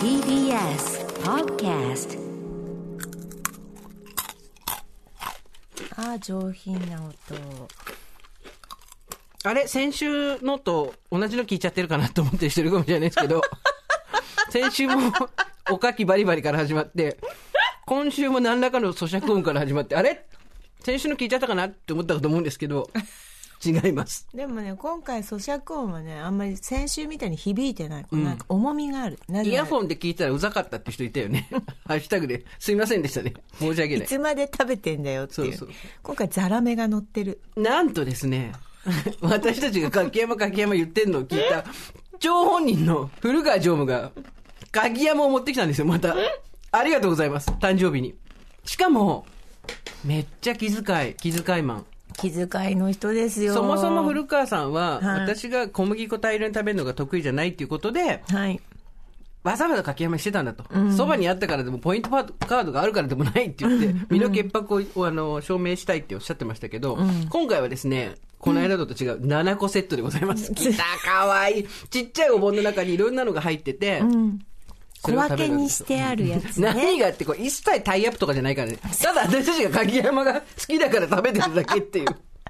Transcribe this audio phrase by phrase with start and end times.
[0.00, 2.18] TBS Podcast
[5.96, 7.14] ああ上品な音。
[9.44, 13.42] あれ先週のと同じの聞いちゃってるかなと思ってる人いるかもしれないですけど、
[14.50, 15.12] 先週も
[15.70, 17.18] おかきバリバリから始まって、
[17.86, 20.26] 今週も何らかの咀嚼音から始まって、あれ？
[20.84, 22.88] 先週の聞いちゃったかなって思ったかと思うんですけど、
[23.64, 24.26] 違います。
[24.32, 31.48] でもね今回咀嚼音はねあんまり先週みたいに響いてない、なんか重みがあるイヤホンで聞いたらうざかったって人いたよね。
[31.86, 32.44] ハッシュタグで。
[32.58, 33.34] すいませんでしたね。
[33.58, 34.06] 申し訳ないい。
[34.06, 38.52] つまで食べてんだよっていうそうそう今回ザラメが乗ってるなんとですね、
[39.20, 41.64] 私たちが柿山柿山言ってんのを聞いた、
[42.18, 44.12] 張本人の古川常務が、
[44.70, 46.14] 柿山を持ってきたんですよ、また。
[46.70, 48.14] ありがとうございます、誕生日に。
[48.64, 49.26] しかも、
[50.04, 51.86] めっちゃ気遣い、気遣いマン。
[52.18, 53.54] 気遣いの人ですよ。
[53.54, 55.20] そもそも古川さんは、はい。
[55.20, 58.60] 私が小麦粉大量に食べるのが得意じゃないっていうことで、はい。
[59.44, 60.64] わざわざ柿山にしてたんだと。
[60.90, 66.98] そば、にあったからでも、ポイントカードがあるからでもないって言って、身の潔白をあの証明したいっておっしゃってましたけど、
[67.30, 70.52] 今回はですね、この間と違う7個セットでございます。
[70.52, 71.68] きた、かわいい。
[71.88, 74.06] ちっちゃいお盆の中にいろんなのが入ってて、そ
[75.02, 78.78] 小分けにしてあるやつね 何がってこう一切タイアップとかじゃないからね。
[79.00, 82.06] ただ私たちが柿山が好きだから食べてるだけっていう。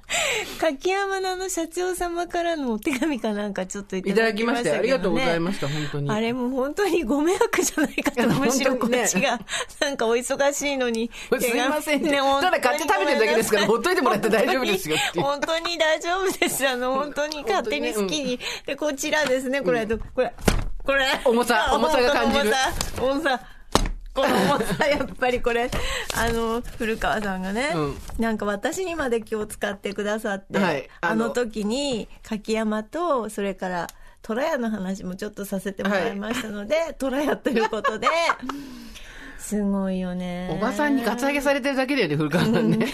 [0.61, 4.79] 柿山のあの社長様からのお手紙かなんかちょっといただだきましたたよ。
[4.79, 6.11] ありがとうございました、本当に。
[6.11, 9.39] あれも本当にご迷惑じゃないかと、むしろこっちが、
[9.81, 11.11] なんかお忙しいのに。
[11.39, 16.67] すいませんねただ買って食べてるだけですからほっといてもらって大丈夫ですよ本当に大丈夫です。
[16.67, 18.41] あの、本当に勝手に好きに。
[18.67, 20.33] で、こちらですね、これ、これ、
[20.85, 21.07] これ。
[21.25, 22.57] 重さ重さが感じる重さ、
[23.03, 23.41] 重さ。
[24.19, 25.71] この重さ、やっぱりこれ、
[26.17, 27.99] あの、古川さんがね、うん。
[28.19, 30.89] なんか私にまで今日使ってくださって、はい。
[31.01, 33.87] ああのの時に柿山と、それから、
[34.23, 38.09] 虎屋の話もちょっとさせてもらいましたので、虎屋ということで、
[39.39, 40.51] すごいよね。
[40.53, 42.87] おばさんにカツアゲされてるだけだよね、古川さんね。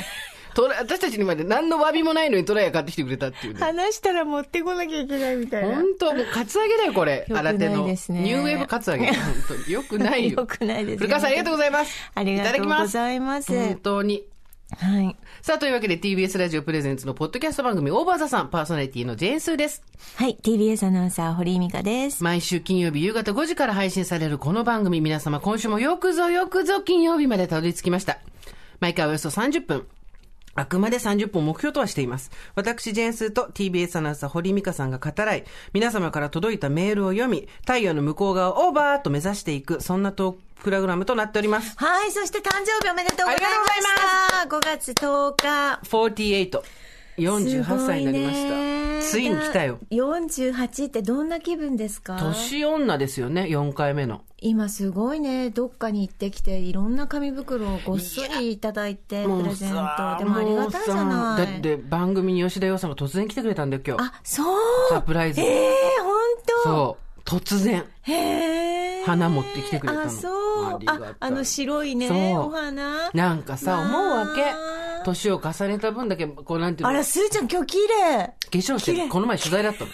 [0.55, 3.61] トラ私たちにまで何の詫びもないのにトライヤ買ってきてくれたっていうね。
[3.61, 5.75] 話したら持ってこなきゃいけないみたいな。
[5.75, 7.27] 本当もうカツアゲだよ、これ。
[7.29, 7.87] よくない新手の。
[7.87, 9.07] ですねニューウェーブカツアゲ。
[9.13, 9.15] 本
[9.49, 9.73] 当に。
[9.73, 10.41] よくないよ。
[10.41, 12.11] よくないですね古川さんありがとうございます。
[12.15, 14.25] ありがとうございますただき本当に。
[14.77, 15.17] はい。
[15.43, 19.83] さあ、というわけで TBS ラジオプレゼンツのポッドキャスト番組オーバーザさん、パーソナリティのジェーンスーです。
[20.17, 20.39] はい。
[20.43, 22.25] TBS アナウンサー、堀井美香です。
[22.25, 28.19] 毎週金曜日夕方5時から配信されるこの番組、皆様今週もよくぞよくぞ金曜日までたどり着きました。
[28.81, 29.87] 毎回およそ30分。
[30.55, 32.31] あくまで30分を目標とはしています。
[32.55, 41.75] 私、ジェーンスーと TBS アナウンサー、堀井美香さんが語らい、皆様から届いたメールを読み、太陽の向こう側をオーバーと目指していく、そんなトークプログラムとなっております。
[41.77, 42.11] はい。
[42.13, 44.49] そして誕生日おめでとうございました。
[44.49, 45.81] 5月10日。
[45.87, 46.63] 48。
[47.19, 49.09] 48歳になりました。
[49.09, 49.79] ついに来たよ。
[49.91, 52.17] 48ってどんな気分ですか？
[52.19, 54.23] 年女ですよね、4回目の。
[54.47, 55.49] 今すごいね。
[55.49, 60.19] どっかに行ってきて、いろんな紙袋をごっそりいただいて、プレゼント。
[60.19, 61.47] でもありがたいじゃない。
[61.47, 64.03] だって番組に吉田洋さんが突然来てくれたんだよ、今日。
[64.03, 64.59] あ、そう。
[64.91, 65.71] サプライズええ
[66.03, 66.15] 本
[66.63, 67.21] 当そう。
[67.25, 67.87] 突然。
[68.03, 69.05] へえ。
[69.05, 70.65] 花持ってきてくれたのあ、そう。
[70.67, 73.11] ああ、あの白いね、お花。
[73.15, 74.43] なんかさ、思うわけ？
[75.07, 78.35] 年を重ねた分だけ、こうなんていうの、あら、化すーちゃん今日綺麗。
[78.51, 79.09] 粧してる。
[79.09, 79.91] この前取材だったの。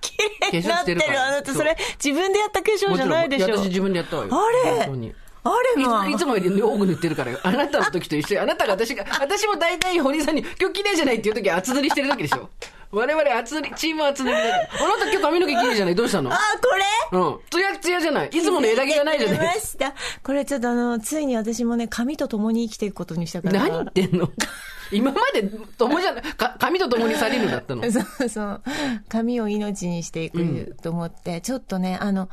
[0.00, 0.16] 綺
[0.52, 1.02] 麗になってる。
[1.20, 3.56] あなたそれ、自分でやった化粧じゃないでしょ。
[3.56, 4.30] 私自分でやったわよ。
[4.32, 4.70] あれ？
[4.84, 5.14] 本当に。
[5.44, 6.08] あれが。
[6.08, 7.38] いついつもより多く塗ってるからよ。
[7.42, 8.40] あなたの時と一緒に。
[8.40, 12.50] あなたが私が、私も大体堀井さんに、今日綺麗じゃないっていう時は厚塗りしてる時でしょ。
[12.90, 14.42] 我々厚塗り、チーム厚塗りだ。
[14.42, 14.58] あな
[14.98, 15.94] た今日髪の毛綺麗じゃない？
[15.94, 16.32] どうしたの？
[16.32, 17.18] あ、これ？
[17.18, 17.38] うん。
[17.50, 19.94] ツヤツヤじゃないいつもの枝毛がないじゃないました。
[20.22, 23.60] これちょっとあの、ついに私もね、髪と共に生きていくことにしたから。
[23.60, 24.30] 何言ってんの？
[24.90, 25.42] 今まで
[25.76, 27.82] 友じゃない、か 髪と共に去りぬだったの？
[27.92, 28.62] そうそう。
[29.08, 32.30] 髪を命にしていくと思って、ちょっとね、あの、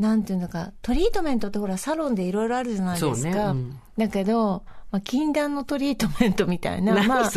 [0.00, 3.14] なんていうのか、トリートメントってほら、サロンでいろいろあるじゃないですか。
[3.14, 6.92] そうねうんだけど、まあ、禁断のトリートメントみたいな。
[6.94, 7.30] 何まあ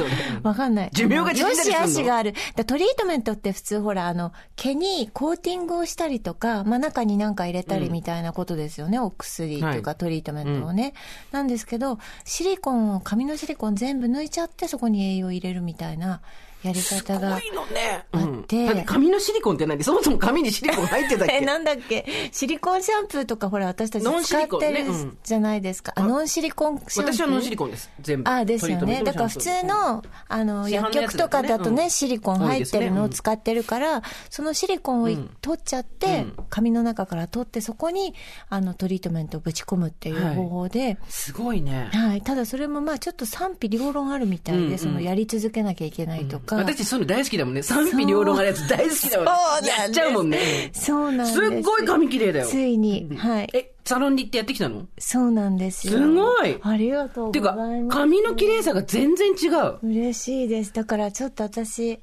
[0.43, 0.89] わかんない。
[0.91, 2.33] 寿命が縮んだりよしあしがある。
[2.55, 8.99] だトリートメントって普通ほら、あの、毛にコーティングをしたりとか、まあ、中に何か入れたりみたいなことですよね。
[8.99, 10.93] お薬とかはいトリートメントをね。
[11.31, 16.21] なんですけど、シリコンを、髪のシリコン全部抜いちゃって、そこに栄養を入れるみたいな
[16.63, 17.39] やり方が。
[17.39, 18.05] いのね。
[18.11, 18.65] あって。
[18.65, 19.83] だって髪のシリコンって何？
[19.83, 22.05] そもそも髪にシリコン入ってたっ え、けなんだっけ？
[22.31, 24.83] シリコンシャンプーとかほら私たちノンシ使ってリコンね。
[24.83, 25.17] るうん。
[25.23, 25.93] じゃないですか。
[25.95, 27.13] あ、ノンシリコンシャンプー。
[27.13, 27.89] 私はノンシリコンです。
[28.01, 28.29] 全部。
[28.29, 29.03] あですよね。
[29.03, 31.89] だから普通の、あの、薬局とかだとね、うん。
[31.89, 38.13] シリコン入ってるのを使ってるから、そのシリコンをい取っちゃって、髪の中から取って、そこに、
[38.49, 41.89] あの、トリートメントをぶち込むっていう方法で、すごいね。
[41.93, 42.21] はい。
[42.21, 44.77] ただそれもまあちょっと賛否両論あるみたいで、うんうん。
[44.77, 46.63] そのやり続けなきゃいけないとか、か。
[46.73, 47.63] 私そういうの大好きだもんね。
[47.63, 49.25] 賛否両論あるやつ大好きだもん
[49.63, 49.69] ね。
[49.77, 50.71] やっちゃうもんね。
[50.73, 51.33] そうなんです。
[51.33, 52.47] すっごい髪綺麗だよ。
[52.47, 53.09] ついに。
[53.17, 53.49] はい。
[53.53, 54.87] え、サロンに行ってやってきたの？
[54.97, 55.93] そうなんですよ。
[55.93, 59.79] すごいありがとうていうかございます。、髪の綺麗さが全然違う。
[59.87, 60.73] 嬉しいです。
[60.73, 61.99] だからちょっと私、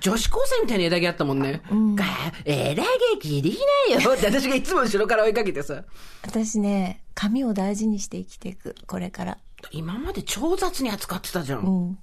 [0.00, 1.60] 女子高生みたいな枝毛あったもんね。
[1.70, 2.04] が
[2.44, 2.88] 枝毛
[3.20, 3.58] 切り
[3.96, 5.82] なよって私がいつも後ろから追いかけてさ。
[6.24, 8.74] 私ね、髪を大事にして生きていく。
[8.86, 9.38] これから。
[9.70, 11.58] 今まで超雑に扱ってたじゃ。
[11.58, 11.98] うん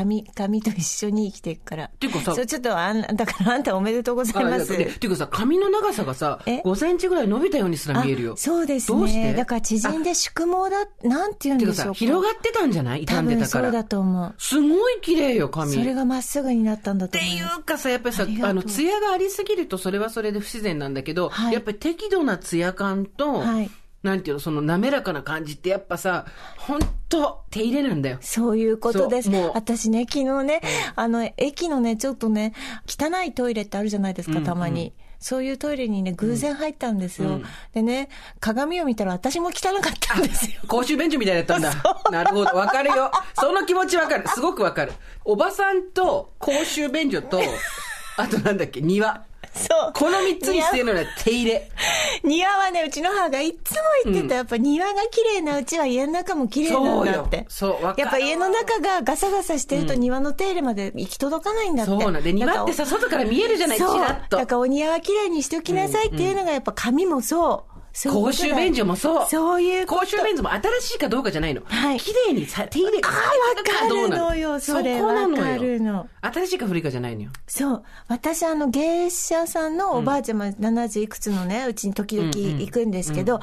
[0.00, 0.04] ん。
[0.04, 1.88] 髪、髪と一緒に生きていくから。
[1.88, 4.76] ていうかさそう、ちょっとあん、だからあんたおめでとうございます。
[4.76, 8.32] でていうかさ、髪の長さがさ、え？5センチぐらい伸びたようにすら見えるよ。
[8.32, 9.20] あそうですどうして？
[9.20, 9.34] ね。
[9.34, 11.98] だから縮んで縮毛だ、なんて言うんていうかさ、でしょうか。
[11.98, 13.00] 広がってたんじゃない？
[13.00, 13.62] 傷多んでたから。
[13.62, 14.34] 分そうだと思う。
[14.38, 15.72] すごい綺麗よ、髪。
[15.72, 17.40] それがまっすぐになったんだとってい。
[17.42, 23.70] うかさ、やっぱりさ、あの、艶がありすぎるとそれはそれで不自然なんだけど、はいやっぱり適度な艶感と、はい
[24.02, 26.26] なんていうの、その滑らかな感じってやっぱさ、
[26.56, 28.18] ほんと手入れなんだよ。
[28.20, 29.30] そういうことです。
[29.54, 30.60] 私ね、昨日ね、
[30.96, 32.52] あの、駅のね、ちょっとね、
[32.86, 34.92] 汚いトイレってあるじゃないですか、たまに。
[35.22, 37.40] そういうトイレにね、偶然入ったんですよ。
[37.72, 38.08] でね、
[38.40, 40.60] 鏡を見たら私も汚かったんですよ。
[40.66, 41.72] 公衆便所みたいだったんだ。
[42.10, 42.56] なるほど。
[42.56, 43.12] わかるよ。
[43.34, 44.26] その気持ちわかる。
[44.26, 44.92] すごくわかる。
[45.24, 47.40] おばさんと公衆便所と、
[48.18, 49.24] あとなんだっけ、庭。
[49.54, 49.92] そう。
[49.94, 51.70] この三つにしてるのは手入れ。
[52.24, 57.46] 庭はね、うちの母がいつも言ってた、やっぱ庭が綺麗なうちは家の中も綺麗なんだって。
[57.48, 61.92] そうよそうやっぱ家の中がガサガサしてると庭の手入れまで行き届かないんだって。
[61.92, 64.00] そうなんで、庭ってさ、外から見えるじゃない、チそう。
[64.00, 64.46] ラッとだ。
[64.46, 67.71] からお庭は綺麗にしておきなさいっていうのがやっぱ髪もそう。
[67.94, 69.26] そう公衆便所もそう。
[69.28, 71.62] そういう公衆便所も新しいかどうかじゃないの。
[71.66, 74.58] はい綺麗にさ、手入れああ、わかるのよ。
[74.60, 76.08] それわかるの。
[76.22, 77.30] 新しいか古いかじゃないのよ。
[77.46, 77.82] そう。
[78.08, 83.40] 私、あの、芸者さんのおばあちゃま、70いくつのね、うちに時々行くんですけど、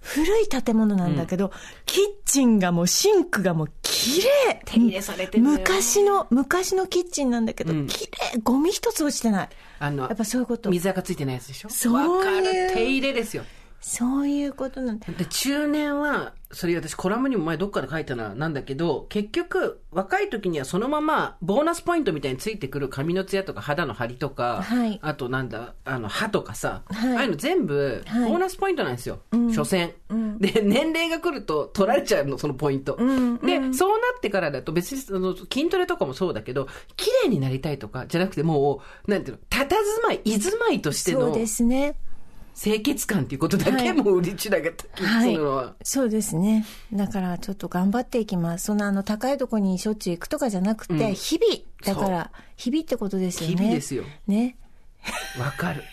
[0.00, 1.50] 古い建物なんだけど、
[1.86, 9.48] キッチンがもう、シンクがもう、綺麗手入れされてる昔の、昔のキッチンなんだけど、綺麗ゴミ一つ落ちてない。
[9.80, 10.70] あの、やっぱそういうこと。
[10.70, 11.68] 水垢ついてないやつでしょ？
[11.70, 12.44] そういうわかる。
[12.74, 13.44] 手入れですよ。
[13.80, 15.06] そういうことなんだ。
[15.12, 29.20] で、中年は、それ私コラムにも前どっかで書いたな、なんだけど、結局、若い時にはそのまま、ボーナスポイントみたいについてくる髪のツヤとか肌の張りとか、はいあとなんだ、あの、歯とかさ、はいああいうの全部、ボはいーナスポイントなんですよ。
[29.54, 29.94] 所詮、
[30.38, 32.96] で、年齢が来ると取られちゃうの、そのポイント。
[32.96, 36.66] で、そうなってからだと別に、あの、筋トレとかもそうだけど、
[36.96, 39.68] 綺麗になりたいとか、じゃなくてもう、なんていうの、佇
[40.04, 41.94] まい、居住まいとしてのそう、ですね。
[42.60, 45.76] 清潔感っていうことだけはいもううちらが気にするのは。
[45.84, 46.66] そうですね。
[46.92, 48.64] だからちょっと頑張っていきます。
[48.66, 51.62] そんなあの高いとこにしょっちゅう行くとかじゃなくて、日々。
[51.84, 53.56] だから、日々ってことですよね。
[53.56, 54.02] 日々ですよ。
[54.26, 54.56] ね。
[55.38, 55.84] わかる。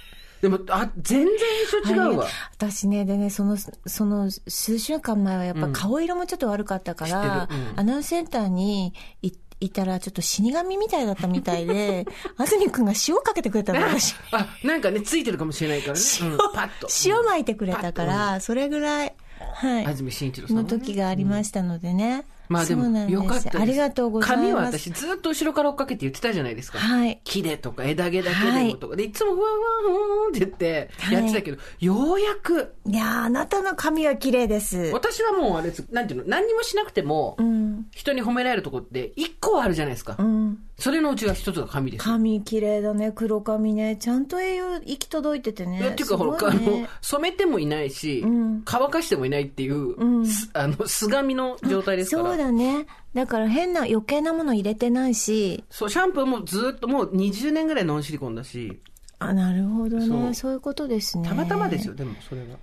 [0.41, 2.23] でも、あ、全然印象違うわ。
[2.25, 7.15] はい私ね、でね、その、その数週間前はやっぱ顔色もちょっと悪かったから、知
[7.45, 12.05] ってるうんアナウンスセンターにいいたらちょっと死神みたいだったみたいで、
[12.37, 14.15] 安住くんが塩かけてくれたの、私。
[14.31, 16.01] あ、なんかね、ついてるかもしれないからね。
[16.21, 16.87] うん、パッと。
[17.05, 19.85] 塩巻いてくれたから、それぐらい、はい。
[19.85, 20.63] 安住紳一郎さん、ね。
[20.63, 22.25] の時がありましたのでね。
[22.49, 23.59] まあでも、よかったです。
[23.59, 24.41] ありがとうございます。
[24.41, 26.79] 髪は私ずっと後ろから追っかけて言ってたじゃないですか。
[26.79, 27.21] はい。
[27.23, 34.91] 木でとか枝毛だけでもとかで、いつもふわふわふわって言ってやってたけど、ようやく、いやーあなたの髪は綺麗です。
[34.93, 37.87] 私はもうあれです、なんていうの、何にもしなくても、うん。
[37.91, 40.15] 人に褒められるとこって一個はあるじゃないですか。
[40.19, 40.59] うん。
[40.77, 42.13] それのうちが一つが髪ですよ。
[42.13, 43.95] 髪綺麗だね、黒髪ね。
[43.95, 45.89] ちゃんと栄養行き届いててね。
[45.89, 52.29] っていうか、ほら、ねの、染めてもいないし、ん乾かしてもいないっていう、んすあの、素髪の状態ですから。
[52.29, 52.87] そうだね。
[53.13, 55.63] だから変な余計なもの入れてないし。
[55.69, 58.81] そう、シャンプーもずっともう20年ぐらいノンシリコンだし、
[59.19, 60.33] あ、なるほどね。
[60.33, 61.27] そういうことですね。
[61.27, 61.95] たまたまですよ、。
[61.95, 62.57] でもそれは。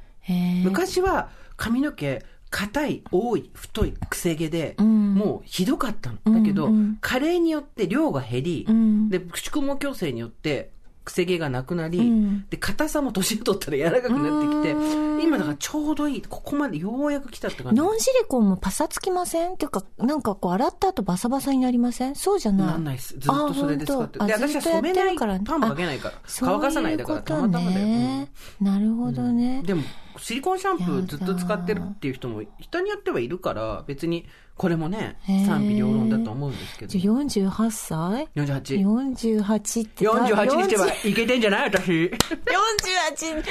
[0.62, 6.18] 昔は髪の毛、硬い、多い、太い、くせ毛で、んもうひどかったの。
[6.38, 10.71] だけど、うんうん加齢によって量が減り、うんで、宿毛矯正によって、
[11.04, 17.80] くせ毛がなくなり、んで、硬さも年を取ったら柔らかくなってきてう、今だからちょうどいい、ここまでようやく来たって感じ。
[17.80, 19.54] ノンシリコンもパサつきません？
[19.54, 22.14] っていうか、なんかこう洗った後バサバサになりません？
[22.14, 22.66] そうじゃない。
[22.68, 23.14] なんないです。
[23.18, 26.14] ずっとそれで使ってで、私は染めない、からパンもかけないから。
[26.38, 27.87] 乾かさないだから、たまたまだよ。
[27.87, 28.28] ね。
[28.61, 29.59] なるほどね。
[29.61, 29.82] うんでも、
[30.23, 34.25] シリコンシャンプーずっと使ってるっていう人も、人によってはいるから、別に、
[34.57, 36.91] これもね賛否両論だと思うんですけど。
[36.91, 39.43] じゃあ48歳？48。
[39.45, 40.05] 48って。
[40.07, 41.71] 48にしては40いけてんじゃない？
[41.71, 41.91] 私。
[42.12, 43.43] 48!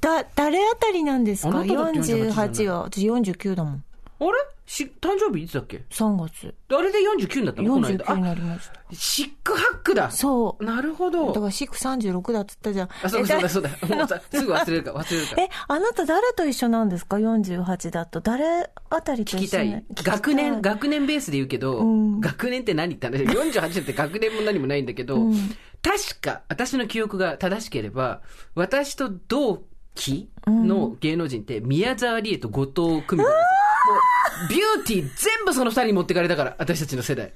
[0.00, 1.48] だ、誰あたりなんですか？
[1.48, 3.84] あなただって48 48は、私49だもん。
[4.20, 4.30] あれ？
[4.66, 6.54] し、誕生日いつだっけ？3月。
[6.68, 7.74] あれで49になったの？
[7.74, 8.04] この間。
[8.04, 8.74] 49にあ、なりました。
[8.92, 10.10] シックハックだ。
[10.10, 10.64] そう。
[10.64, 11.32] なるほど。
[11.32, 12.88] だからシック36だっつったじゃん。
[13.02, 13.96] あ、そうえだそうだそうだ。
[13.96, 15.42] もうさすぐ忘れるから、忘れるから。
[15.42, 18.20] え、あなた誰と一緒なんですか ?48 だと。
[18.20, 19.84] 誰あたりと聞きたい。
[19.94, 23.24] 学年、学年ベースで言うけど、ん学年って何って話。
[23.24, 25.18] 48って学年も何もないんだけど、
[25.82, 28.20] 確か、私の記憶が正しければ、
[28.54, 33.24] 私と同期の芸能人って、宮沢りえと後藤久美子ですう、
[34.48, 37.32] ビューティー全部その二人に持ってかれたから、私たちの世代。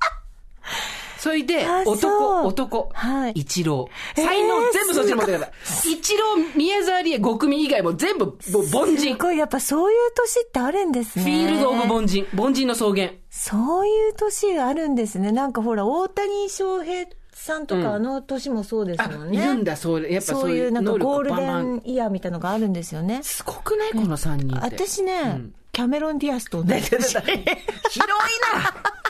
[1.18, 3.88] それで男、男、はい一郎。
[4.14, 5.52] 才能全部そっちに持ってかれた。
[5.88, 8.36] 一郎、宮沢りえ、5組以外も全部、もう
[8.70, 9.18] 凡人す。
[9.18, 11.24] ごい、やっぱそういう年ってあるんですね。
[11.24, 12.26] フィールド・オブ凡人。
[12.36, 13.08] 凡人の草原。
[13.30, 15.32] そういう年があるんですね。
[15.32, 19.38] なんかほら、大谷翔平さんとか、あの年もそうですあ、もんね。
[19.38, 23.22] いるんだ、そう、やっぱそうういううなんかゴールデンンイヤーみたいなのがあるんですよね。
[23.22, 23.92] すごくない？
[23.92, 24.76] この3人って。
[24.76, 25.40] 私ね、
[25.74, 26.88] キャメロン・ディアスと同じ。
[26.88, 26.88] 年。
[26.88, 27.52] 広いな。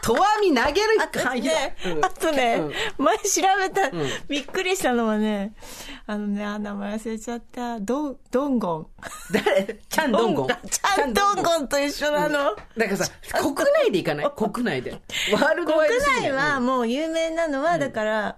[0.03, 1.53] とわみ投げる範囲だ。
[1.53, 2.05] ねうん。
[2.05, 2.57] あとね、
[2.99, 3.05] うん。
[3.05, 3.23] 前調
[3.59, 3.91] べた、
[4.29, 5.53] びっくりしたのはね、
[6.07, 8.87] あのね、あ名前忘れちゃった、ドン、ドンゴン。
[9.31, 10.49] 誰チャンドンゴン。
[10.49, 12.57] チャンドンゴンと一緒なの。
[12.77, 12.89] なん。
[12.89, 14.31] かさ、国内で行かない？
[14.35, 14.93] 国内で。
[15.33, 18.37] ワールドワイ国ドすぎない内はもう有名なのは、だから、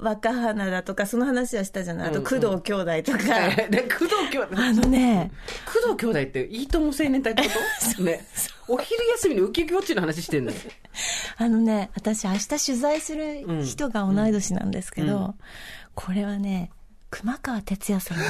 [0.00, 2.08] 若花だとか、その話はしたじゃない？
[2.08, 3.18] あと、工藤兄弟とか。
[3.58, 5.30] えで工藤兄弟、あのね、
[5.66, 7.48] 工藤兄弟っていいとも青年隊ってこ
[7.96, 8.02] と？
[8.04, 8.24] ね。
[8.68, 10.56] お昼休みのウキウキウォッチの話してんのよ。
[11.38, 15.34] あのね、私明日取材する人が同い年なんですけど、
[15.94, 16.70] これはね、
[17.10, 18.24] 熊川哲也さんの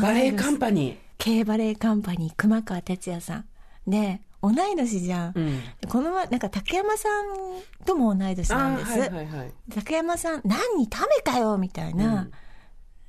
[0.00, 0.96] バレエカンパニー。
[1.18, 3.44] K バレエカンパニー熊川哲也さん。
[3.86, 4.20] で、
[4.52, 5.32] 同い年じゃん。
[5.34, 7.24] うんでこの前、なんか竹山さん
[7.84, 8.90] とも同い年なんです。
[8.90, 9.52] はいはいはい。
[9.74, 11.56] 竹山さん、何にためかよ？
[11.58, 12.28] みたいな、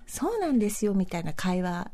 [0.05, 1.91] そうなんですよみたいな会話。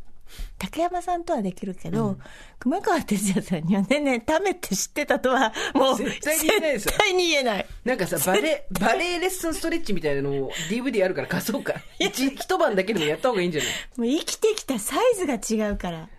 [0.58, 2.18] 竹山さんとはできるけど、
[2.58, 7.66] 熊川哲也さんにはねね、ためって知ってたとは、 もう、絶対に言えないですよ絶対に言えない。
[7.86, 11.76] なんかさ、バレエ、バレエレッスンストレッチみたいなのを DVD あるから貸そうか。
[12.00, 13.72] 一一晩だけでもやった方がいいんじゃない？
[13.98, 16.10] もう生きてきたサイズが違うから。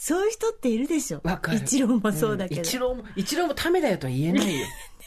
[0.00, 1.20] そういう人っているでしょ。
[1.24, 2.62] わかる一郎もそうだけど。
[2.62, 4.66] 一郎も、一郎もためだよとは言えないよ。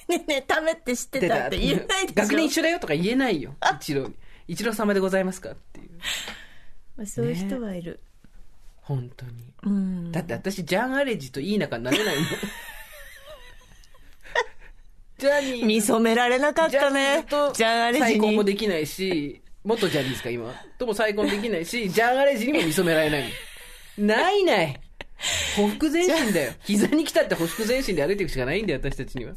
[0.10, 2.22] ねねね、ためって知ってたって言えないでしょ。
[2.24, 3.56] 学年一緒だよとか言えないよ。
[3.80, 4.16] 一郎に。
[4.50, 5.92] 一郎様でございますかっていう。
[6.98, 8.02] まあそういう人はいる。
[8.82, 9.32] 本当に。
[9.64, 10.12] うん。
[10.12, 12.26] だって私、ジャン・アレジといい仲になれないもん。
[15.20, 18.48] ジャニー見初められなかったねジャンアレジ再婚もに。
[18.48, 20.54] できないし、元ジャニーズか今。
[20.78, 23.32] とも再婚できないし、ジャン・アレジにも見初められないもん。
[23.98, 24.80] ないない。
[25.56, 26.54] ほふ前進だよ。
[26.64, 29.34] 膝に来たってほふ前進で歩いていくしかないんだよ、私たちには。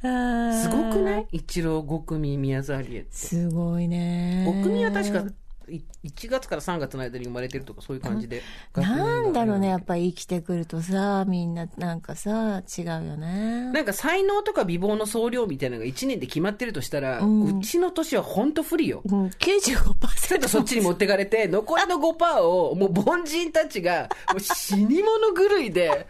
[0.00, 1.26] すすごくない？
[1.32, 3.08] 一郎、五組、宮沢りえって。
[3.10, 4.44] すごいね。
[4.46, 5.22] 五組は確か、い
[5.68, 8.42] 1月から3月の間に生まれてるとかそういう感じで。
[8.76, 9.88] なんだろうね、やっぱ。
[9.88, 13.70] ぱり生きてくるとさ、みんななんかさ、違うよね。
[13.72, 19.00] なんか才能とか美貌の総量みたいなのが1年で決まってるとしたら、ううんちの年は本当不利よ。
[19.04, 20.40] うん、ちょっ95%。
[20.40, 26.06] とそっちに持ってかれて、残りの5%を、もう凡人たちが、もう死に物狂いで、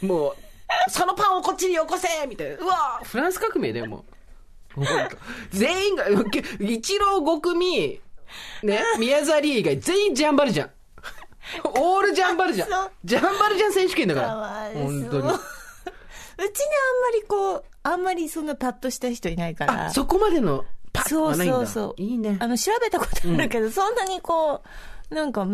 [0.00, 0.36] もう、
[0.90, 2.56] そのパンをこっちによこせみたいな。
[2.56, 4.04] うわフランス革命だよ、もう。
[5.50, 6.04] 全員が、
[6.60, 8.00] 一郎5組、
[8.62, 10.70] ね、宮沢りえ以外全員ジャンバルジャン。
[11.64, 12.88] オールジャンバルジャそうン。
[13.04, 14.70] ジャンバルジャン選手権だから。
[14.74, 14.92] 本当に。
[14.98, 15.38] うちにあんま
[17.14, 19.86] りこう、あんまりそんなパッとした人いないから。
[19.86, 21.56] あ、そこまでのパッそうはないんだ。
[21.58, 22.02] そうそう。
[22.02, 22.46] いいねあ。
[22.46, 24.62] の、調べたことあるけど、そんなにこ
[25.10, 25.46] う、なんか、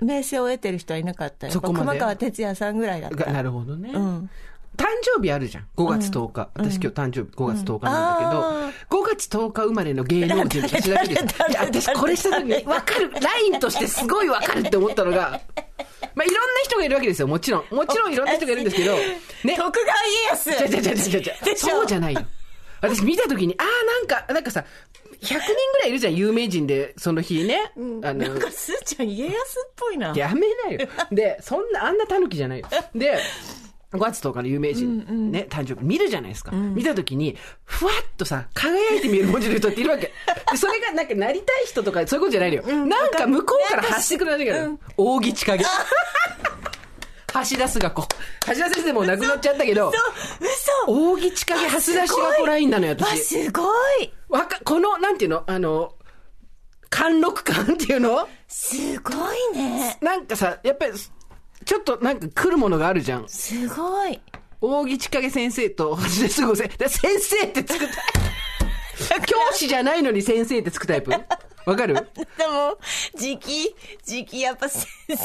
[0.00, 1.52] 名声を得てる人はいなかったよ。
[1.52, 3.32] そこまで熊川哲也さんぐらいだっがた。
[3.32, 3.92] なるほどね。
[3.92, 4.30] うん。
[4.80, 5.66] 誕生日あるじゃん。
[5.76, 6.48] 5月10日。
[6.54, 11.20] 私今日誕生日5月10日なんだけど、5月10日生まれの芸能人私だけで。
[11.58, 13.10] 私これした時に分かる。
[13.20, 15.38] ラインとしてすごい分かるって思ったのが、
[16.14, 17.28] まあいろんな人がいるわけですよ。
[17.28, 17.74] もちろん。
[17.74, 19.56] もちろんいろんな人がいるんですけど、ね。
[19.56, 22.22] 徳川家康じゃじゃじゃじゃじゃそうじゃないよ。
[22.80, 24.64] 私見た時に、ああ、なんか、なんかさ、
[25.20, 27.72] 100人ぐらいいるじゃん、有名人で、その日ね。
[28.02, 30.14] あのなん、か、すーちゃん家康っぽいな。
[30.16, 30.88] やめなよ。
[31.12, 32.66] で、そんな、あんな狸じゃないよ。
[32.94, 33.18] で、
[33.92, 36.52] 5月10日の有名人、ね、誕生日見るじゃないですか。
[36.52, 40.02] 見たときに、ふわっとさ、輝いて見える文字の人っているわけ。
[40.02, 40.12] で
[40.56, 42.86] それがなんかなりたい人とかそういうことじゃないのよ。
[42.86, 44.78] なんか向こうから発してくるだけだよ。
[44.96, 45.58] 扇千景。
[45.58, 45.64] 橋
[47.32, 48.08] 田壽賀子。
[48.46, 49.90] 橋田先生もう亡くなっちゃったけど、
[50.86, 53.44] 嘘扇千景橋田壽賀子ラインなのよ、わ、私。
[53.44, 53.62] すご
[53.98, 55.42] いわか、この、なんていうの？
[55.46, 55.94] あの、
[56.88, 58.28] 貫禄感っていうの？
[58.48, 59.12] すご
[59.54, 59.98] いね。
[60.00, 60.92] なんかさ、やっぱり、
[61.64, 63.28] ちょっとなんか来るものがあるじゃん。
[63.28, 64.20] すごい。
[64.60, 67.88] 扇千景先生と橋田壽賀子先先生ってつくタイ
[69.20, 69.26] プ。
[69.26, 71.10] 教師じゃないのに先生ってつくタイプ？
[71.66, 71.94] わかる？
[71.94, 72.00] で
[72.46, 72.78] も、
[73.16, 73.74] 時期、
[74.04, 75.16] 時期やっぱ先生、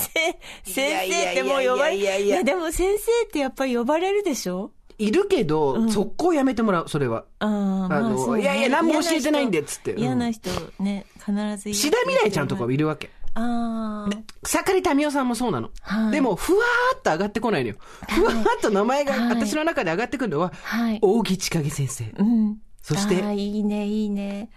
[0.64, 4.72] 先生ってもう呼ばれいやいやいやいやでも先生ってやっぱり呼ばれるでしょ？
[4.98, 7.26] いるけど、速攻やめてもらう、それは。
[7.40, 10.50] ああのいやいや何も教えてないんでっつってうん嫌な人
[10.80, 13.10] ね、必ず志田未来ちゃんとかはいるわけ。
[13.36, 14.18] ああ。
[14.42, 15.70] 草刈民生さんもそうなの。
[15.82, 17.76] はいでも、ふわーっと上がってこないのよ。
[18.10, 21.00] ふわーっと名前が、はい私の中で上がってくるのは、はい。
[21.02, 22.06] 大木千景先生。
[22.18, 22.58] うん。
[22.82, 24.50] そしていいね、いいね。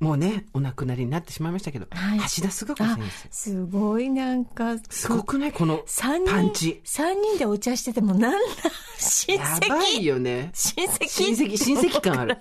[0.00, 5.52] もうね、お亡くなりになってしまいましたけど、はい橋田壽賀子あ先生。、すごいなんか、すごくない？
[5.52, 6.80] このパンチ。
[6.84, 8.38] 三人でお茶しててもなんだ、
[8.96, 10.50] 親やばい戚よね。
[10.54, 12.38] 親戚親戚、親戚感ある。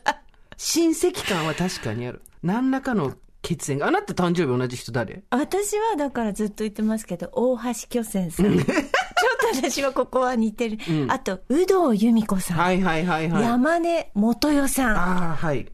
[0.56, 2.22] 親戚感は確かにある。
[2.44, 3.88] 何らかの血縁が。
[3.88, 5.24] あなた誕生日同じ人誰？
[5.30, 8.58] 私はだからずっと言ってますけど、大橋巨泉さん。
[8.58, 10.78] ちょっと私はここは似てる。
[10.90, 12.58] うんあと、有働由美子さん。
[12.58, 13.44] はいはいはいはい。
[13.44, 14.98] 山根元代さん。
[14.98, 15.68] ああ、はい。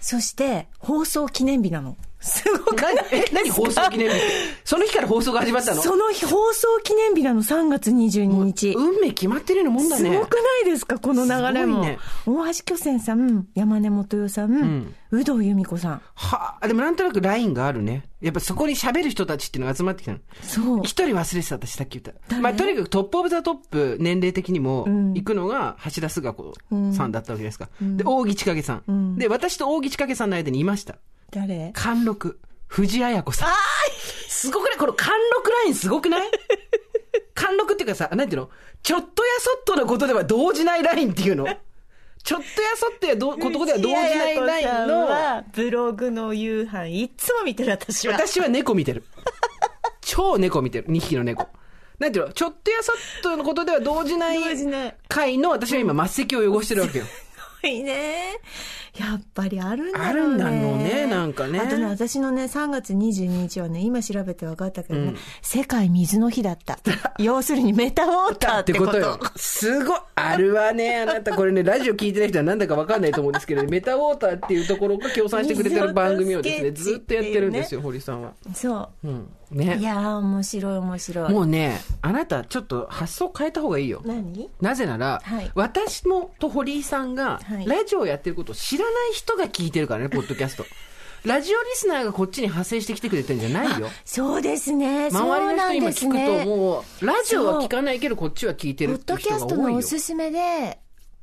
[0.00, 1.96] そして、放送記念日なの。
[2.20, 2.94] すごくない？
[2.94, 4.24] 何、え、何放送記念日って？
[4.64, 5.82] その日から放送が始まったの？
[5.82, 8.74] その日放送記念日なの、3月22日。
[8.76, 10.10] 運命決まってるようなもんだね。
[10.10, 11.80] すごくないですか、この流れも。
[11.80, 16.02] ね大橋巨泉さん、山根基世さん、ん有働由美子さん。
[16.14, 18.04] はあ、でもなんとなくラインがあるね。
[18.20, 20.18] やっぱそこに喋る人たちっていうのが集まってきたの。
[20.42, 20.78] そう。
[20.84, 22.20] 一人忘れてた、私さっき言った。
[22.28, 22.42] 誰？
[22.42, 26.52] まあ、とにかく top of the top、年齢的にも、ん行くのが橋田壽賀子
[26.94, 27.68] さんだったわけですか。
[27.82, 30.96] んで、大木千景さん,、んで、私と大木千景さんの間にいました。
[31.30, 31.70] 誰？
[31.74, 32.38] 貫禄。
[32.66, 33.48] 藤あや子さん。
[34.28, 36.30] すごくないこの貫禄ラインすごくない？
[37.34, 38.50] 貫禄っていうかさ、なんていうの？
[38.82, 41.46] ちょっとやそっとのことでは動じないラインっていうの
[42.22, 48.14] ちょっとやそっとやどことでは動じないラインの、は、ブログの夕飯、いっつも見てる私は。
[48.14, 49.04] 私は猫見てる。
[50.00, 50.88] 超猫見てる。
[50.88, 51.48] 2匹の猫。
[51.98, 54.40] なんていうのちょっとやそっとのことでは動じない
[55.08, 57.04] 回の私は今末席を汚してるわけよ。
[57.62, 58.38] ごいね。
[58.98, 60.10] やっぱりあるんだろうね。
[60.10, 66.78] あるんだろうねなんかねあとね、私のね、3月22日はね、今調べて分かったけどね、世界水の日だった。
[67.18, 68.92] 要するにメタウォーターっっててこと。
[68.92, 69.18] ことよ。
[69.36, 69.98] すごい。
[70.16, 71.34] あるわね、あなた。
[71.34, 78.32] これね、ラジオ聞いてない人はなんだかわかんないと思うんですけど、 メタウォーターっていうところが協賛してくれてる番組をですね、ずっとやってるんですよ、堀さんは。
[78.54, 79.08] そう。
[79.08, 79.28] うん。
[79.52, 79.78] いね。
[79.80, 81.32] やー、面白い面白い。
[81.32, 84.02] もうね、あなた、ちょっと発想変えた方がいいよ。
[84.04, 84.48] 何？
[84.60, 90.64] なぜなら、はい私もと堀井さんがはい、ラジオをやってることを知らない人が聞いてるからね、ポッドキャスト。
[91.24, 93.90] ラジオリスナーがこっちに派生してきてくれてるんじゃないよ。
[94.06, 95.08] そうですね。
[95.10, 96.44] 周りの人今聞く。
[96.44, 99.78] と、もう、ラジオは聞かないけど、こっちは聞いてるポッドっていう人キャストのが多いよ。
[99.80, 100.79] おすすめで、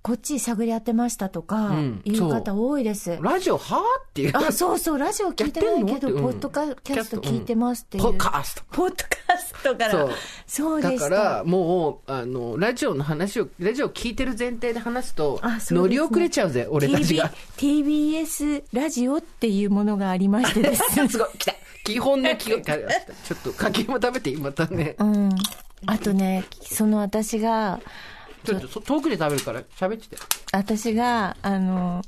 [0.08, 3.20] こっち探り当てましたとかうん、いう方多いです。
[3.22, 4.32] ラジオはっていう。
[4.38, 8.04] あ、そうそう、ラジオ聞いてないけど、ポッドキャスト聞いてますっていう。
[8.04, 8.63] ポッドキャスト。
[8.72, 9.91] ポッドキャストから。
[9.91, 10.12] そう
[10.48, 11.10] そうでした。
[11.10, 15.41] だから、もう、あの、ラジオの話を、ラジオを聞いてる前提で話すと
[15.72, 17.30] 乗り遅れちゃうぜ、俺たちが。
[17.58, 20.84] TBS ラジオっていうものがありましてです。
[21.10, 21.54] すごい、来た。
[21.84, 22.78] 基本の気が、ちょ
[23.36, 25.04] っと、かきも食べて、またねう。
[25.04, 25.30] ん。
[25.86, 27.82] あとね、その私が、
[28.51, 30.17] ちょっとそ遠くで食べるから、喋ってて。
[30.51, 32.01] 私が、あの、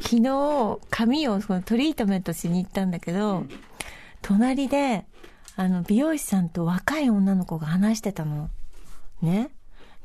[0.00, 3.44] 昨日、髪をそのトリートメントしに行ったんだけど、
[4.22, 5.04] 隣で、
[5.56, 8.50] あの、美容師さんと若い女の子が話してたの。
[9.22, 9.50] ね。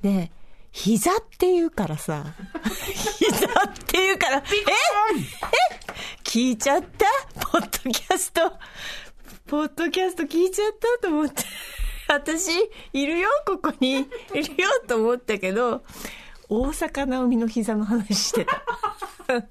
[0.01, 0.31] で、
[0.71, 2.23] 膝って言うからさ、
[3.17, 5.79] 膝って言うから、ええ
[6.23, 7.05] 聞いちゃった？
[7.49, 8.53] ポッドキャスト。
[9.47, 11.07] ポッドキャスト聞いちゃった？
[11.07, 11.43] と思って。
[12.10, 12.50] 私、
[12.91, 14.00] いるよ、ここに。
[14.34, 15.84] いるよ、と思ったけど、
[16.50, 18.63] 大阪なおみの膝の話してた。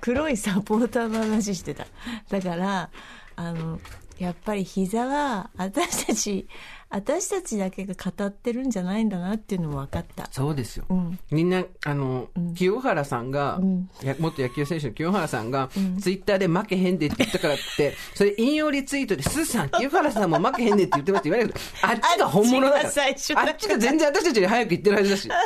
[0.00, 1.86] 黒いサポーターの話してた。
[2.28, 2.90] だから、
[3.36, 3.78] あの、
[4.18, 6.48] やっぱり膝は、私たち、
[6.96, 10.28] 私たちだけが語ってるんじゃないんだなっていうのも分かった。
[10.32, 10.86] そうですよ。
[10.94, 13.60] んみんな、あの、清原さんが、
[14.02, 15.68] や元野球選手の清原さんが、
[16.00, 22.84] ツイッターで負けへんでって言ったからって、 それ引用リツイートで、スーさん、 清原さんも負けへんでって言ってますって言われるけど、あっちが本物だから。
[22.86, 25.28] あっちが最初だあっちが全然私たちより早く言ってるはずだし。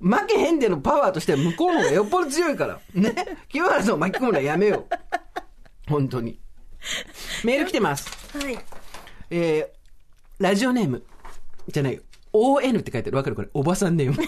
[0.00, 2.80] 負けへんでのパワーとしては向こうの方がよっぽど強いから。
[2.94, 3.14] ね。
[3.48, 5.90] 清原さんを巻き込むのはやめよう。
[5.90, 6.40] 本当に。
[7.44, 8.10] メール来てます。
[8.36, 8.58] はい。
[9.30, 9.77] えー、
[10.38, 11.02] ラジオネーム。
[11.66, 12.00] じゃないよ。
[12.32, 13.16] ON って書いてある。
[13.16, 13.48] わかるこれ。
[13.54, 14.16] おばさんネーム。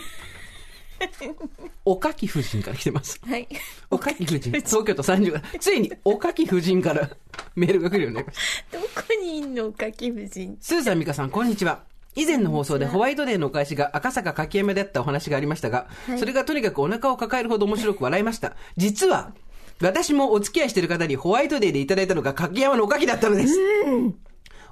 [1.84, 3.20] おかき夫人から来てます。
[3.24, 3.48] はい。
[3.90, 4.50] おかき夫人。
[4.50, 5.58] 東京都30から。
[5.60, 7.10] ついに、おかき夫人から
[7.54, 8.38] メールが来るようになりまし
[8.70, 8.78] た。
[8.78, 8.88] どこ
[9.22, 10.58] にいんのかき夫人。
[10.60, 11.84] スーさん、ミカさん、こんにちは。
[12.16, 15.86] 以前の放送でホワイトデーのお返しが赤坂柿山であったお話がありましたが、
[16.18, 18.56] それがとにかくお腹を抱えるほど面白く笑いました。
[18.76, 19.32] 実は、
[19.80, 23.56] 私もお付き合いしている方にホワイトデーでいただいたのが柿山のおかきだったのです。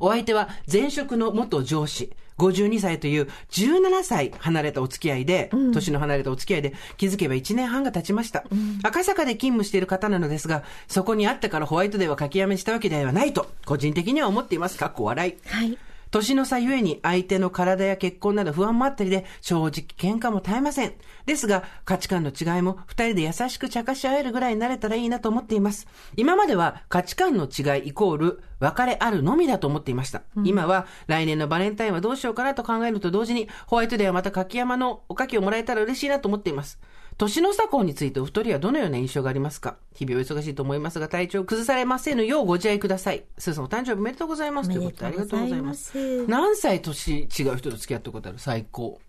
[0.00, 8.44] お相手は前職の元上司、52歳という17歳離れたお付き合いで、年の離れたお付き合いで、気づけば1年半が経ちました。
[8.82, 14.78] 赤坂で勤務している方なのですが、そこにあったからホワイトデーは書きやめしたわけではないと、個人的には思っています。
[14.78, 15.34] かっこ笑い。
[15.48, 15.78] はい。
[16.10, 20.94] 年の差ゆえに相手の体や結婚など不安もあったりで正直喧嘩も絶えません。
[21.26, 25.86] ですが価値観の違いも二人で優しく茶化し合えるぐらいになれたらいいなと思っています。
[26.16, 30.22] 今までは価値観の違いイコール別れあるのみだと思っていました。
[30.44, 36.78] 今は来年のバレンタインはどうしようかなと考えると同時にホワイトデーはまた柿山のおかきをもらえたら嬉しいなと思っています。
[37.18, 39.76] 年の差婚についてお二人はどのような印象がありますか？
[39.94, 43.24] 日々お忙しいと思いますが体調を崩されませぬようご自愛ください。
[43.36, 44.70] スーさんお誕生日おめでとうございます。
[44.70, 46.26] ということでありがとうございます。
[46.28, 49.00] 何歳年違う人と付き合ったことある最高？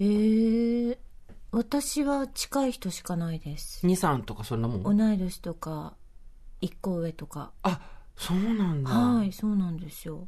[0.00, 0.98] えー、
[1.52, 3.86] 私は近い人しかないです。
[3.86, 4.82] 2、3とかそんなもん？
[4.96, 5.94] 同い年とか、
[6.60, 7.52] 一個上とか。
[7.62, 7.80] あ、
[8.16, 8.90] そうなんだ。
[8.90, 10.26] はい、そうなんですよ。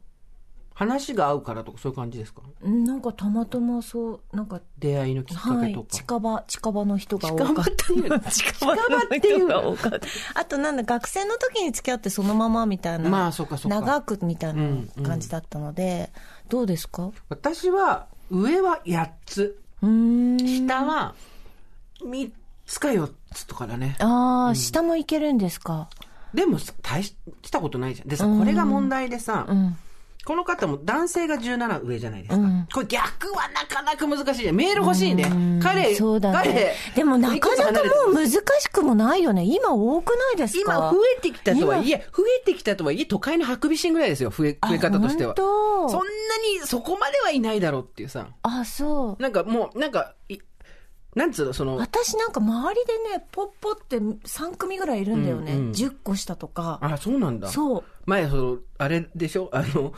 [0.75, 2.43] 話が合うからとかそういう感じですか？
[2.63, 5.89] うんなんかたまたまそう、なんか、出会いのきっかはいけと、か。
[5.91, 7.53] 近場、近場の人が多かった。
[7.55, 9.99] 近場っていう 近場っていうが多かった。
[10.41, 13.09] あとなんだ、学生の時に付き合ってそのままみたいな。
[13.11, 14.63] まあそっかそっか長くみたいな
[15.03, 16.11] 感じだったので、
[16.49, 17.11] どうですか？
[17.29, 19.59] 私は、上は8つ。
[19.83, 21.15] 下は、
[22.03, 22.31] 3
[22.67, 23.97] つか4つとかだね。
[24.01, 25.89] ああ、下もいけるんですか？
[26.35, 27.15] でも、大し
[27.51, 28.09] たことないじゃん。
[28.09, 29.77] でさ、これが問題でさ、うん。
[30.25, 32.37] この方も男性が17上じゃないですか。
[32.37, 34.55] うんこれ逆はなかなか難しいじゃん。
[34.57, 35.25] メール欲しいね。
[35.63, 36.95] 彼、そうだね彼。。
[36.95, 38.41] でもなかなかもうう難し
[38.73, 39.45] くもないよね。
[39.45, 40.75] 今多くないですか？
[40.75, 45.35] 今増えてきたとはいえ、増えてきたとはいえ、都会のハクビシンぐらいですよ、増え、増え方としては。
[45.37, 46.03] そんな
[46.61, 48.29] にそこまではいないだろうっていうさ。
[48.43, 49.23] あ、そう。
[49.23, 50.39] なんかもう、なんか、い
[51.15, 55.53] なんつうの、その、私なんか周りでね、ポッポって3組ぐらいいるんだよね。
[55.53, 56.79] うんうん10個下とか。
[56.81, 57.49] あ、そうなんだ。
[57.49, 57.85] そう。
[58.07, 59.51] 前、その、あれでしょ？
[59.53, 59.93] あの、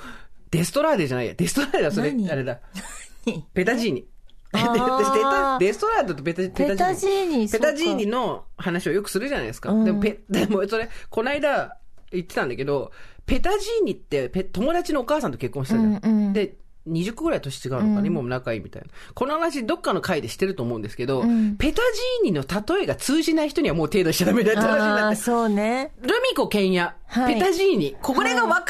[0.50, 1.35] デストラーデじゃないや。
[1.35, 2.31] デストラーデだ、それ、何？
[2.31, 2.59] あれだ。
[3.55, 4.07] ペタジーニ。
[4.55, 9.70] デストラーデとペタペタジーニペタジーニの話をよくするじゃないですか。
[9.70, 11.79] うんでもペ、でも それ、こないだ
[12.12, 12.92] 言ってたんだけど、
[13.27, 15.96] ペタジーニってペ友達のお母さんと結婚したじゃん。
[15.96, 16.57] うんうんで、
[16.88, 18.88] 20個ぐらい年違うのかな、今も仲いいみたいな。
[19.14, 21.83] この話どっかの回でしてると思うんですけど、んペタ
[22.23, 25.16] ジーニの例えが通じない人にはもう手出しちゃダメだって話になって。
[25.16, 25.92] そうね。
[26.03, 28.62] ルミコケンヤ、はいペタジーニ、これが分から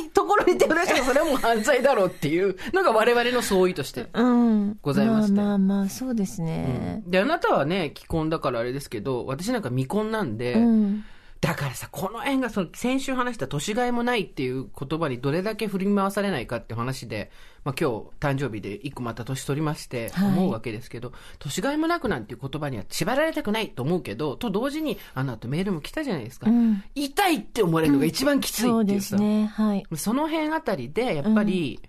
[0.00, 4.06] ないところに手を出したらそれはもう犯罪だろうっていうのが我々の相違として。
[4.12, 4.78] うん。
[4.80, 7.02] ございましてまあまあまあ、そうですね。
[7.06, 11.04] で、あなたはね、既婚だからあれですけど、私なんか未婚なんで、うん。
[11.40, 17.30] だからさ、この辺がその、先週話した年がいもないっていう言葉にどれだけ振り回されないかっていう話で、
[17.64, 26.50] まあ今日誕生日で一個また年取りましてはい思うわけですけど、年がいもなくなんていう言葉には縛られたくないと思うけど、と同時にあの後メールも来たじゃないですか。
[26.50, 29.16] うん痛いって思われるのが一番きついそうっていうさ。
[29.16, 29.46] ですね。
[29.46, 29.84] はい。
[29.96, 31.80] その辺あたりで、やっぱり、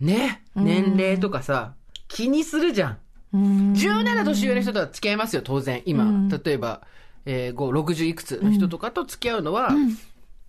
[0.00, 1.74] ね、年齢とかさ、
[2.08, 2.98] 気にするじゃん。
[3.34, 3.72] うん。
[3.72, 5.82] 17年上の人とは付き合いますよ、当然。
[5.86, 6.82] 今、うん例えば、
[7.24, 9.70] えー、5、60いくつの人とかと付き合うのは、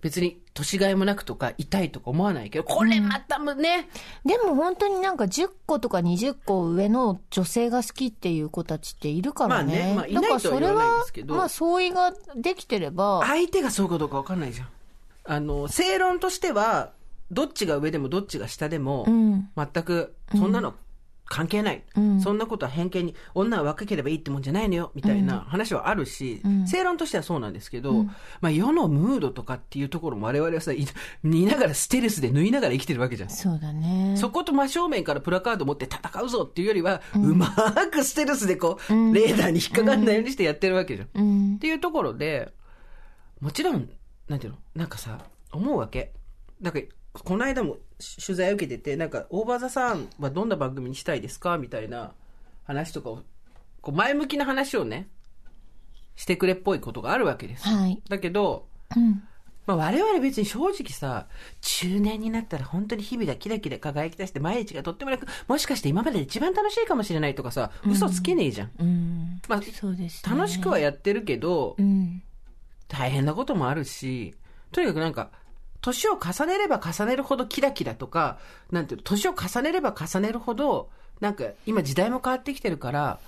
[0.04, 3.88] 別に年がいもなくとか痛いとか思わないけど、これまたもね、
[4.26, 9.78] でも本当になんか10個とか20個上の女性が好きっていう子たちっているからね。
[9.78, 11.28] まあねまあいないとは言わないですけど。
[11.34, 14.68] だからそれは、まあ相違ができてれば、相手がそうかどうか分かんないじゃん。
[15.24, 16.92] あの、正論としては、
[17.30, 19.48] どっちが上でもどっちが下でも、うん。
[19.56, 20.74] 全く、そんなの
[21.34, 28.04] 関係ない、うんそんなことは偏見に、女は若ければいいってもんじゃないのよ、みたいな話はあるし、ん正論としてはそうなんですけど、
[28.40, 30.86] まあ世のムードとかっていうところも我々はさ、い
[31.24, 33.30] 見ながらステルスで縫いながら生きてるわけじゃん。
[33.30, 34.14] そうだね。
[34.16, 41.08] そこと真正面からプラカード持って戦うぞっていうよりは、うまーくステルスでこう、レーダーに引っかかんないようにしてやってるわけじゃん。
[41.14, 41.58] うんっ。
[41.58, 42.52] ていうところで、
[43.40, 43.90] もちろん、
[44.28, 44.58] なんていうの？
[44.76, 45.18] なんかさ、
[45.52, 46.12] 思うわけ。
[46.60, 46.78] なんか、
[47.12, 51.58] この間もし取材を受けてて、なんか、オーバーザさんはどんな番組にしたいですか？
[51.58, 52.12] みたいな
[52.64, 53.22] 話とかを、
[53.80, 55.08] こう前向きな話をね、
[56.16, 57.68] してくれっぽいことがあるわけです。
[57.68, 58.02] はい。
[58.08, 59.22] だけど、うん。
[59.66, 61.26] まあ、我々別に正直さ、
[61.62, 68.70] 中年になったら本当に日々がキラキラ輝き出して毎日がとっても楽、もしかして今までで一番楽しいかもしれないとかさ、嘘つけねえじゃん。
[68.78, 69.40] うん。
[69.48, 70.36] まあ、そうですね。
[70.36, 72.22] 楽しくはやってるけど、うん。
[72.88, 74.34] 大変なこともあるし、
[74.70, 75.30] とにかくなんか、
[75.84, 78.38] 年を重ねれば重ねるほどキラキラとか、
[78.70, 80.88] なんていうの、年を重ねれば重ねるほど、
[81.20, 83.18] なんか今時代も変わってきてるから、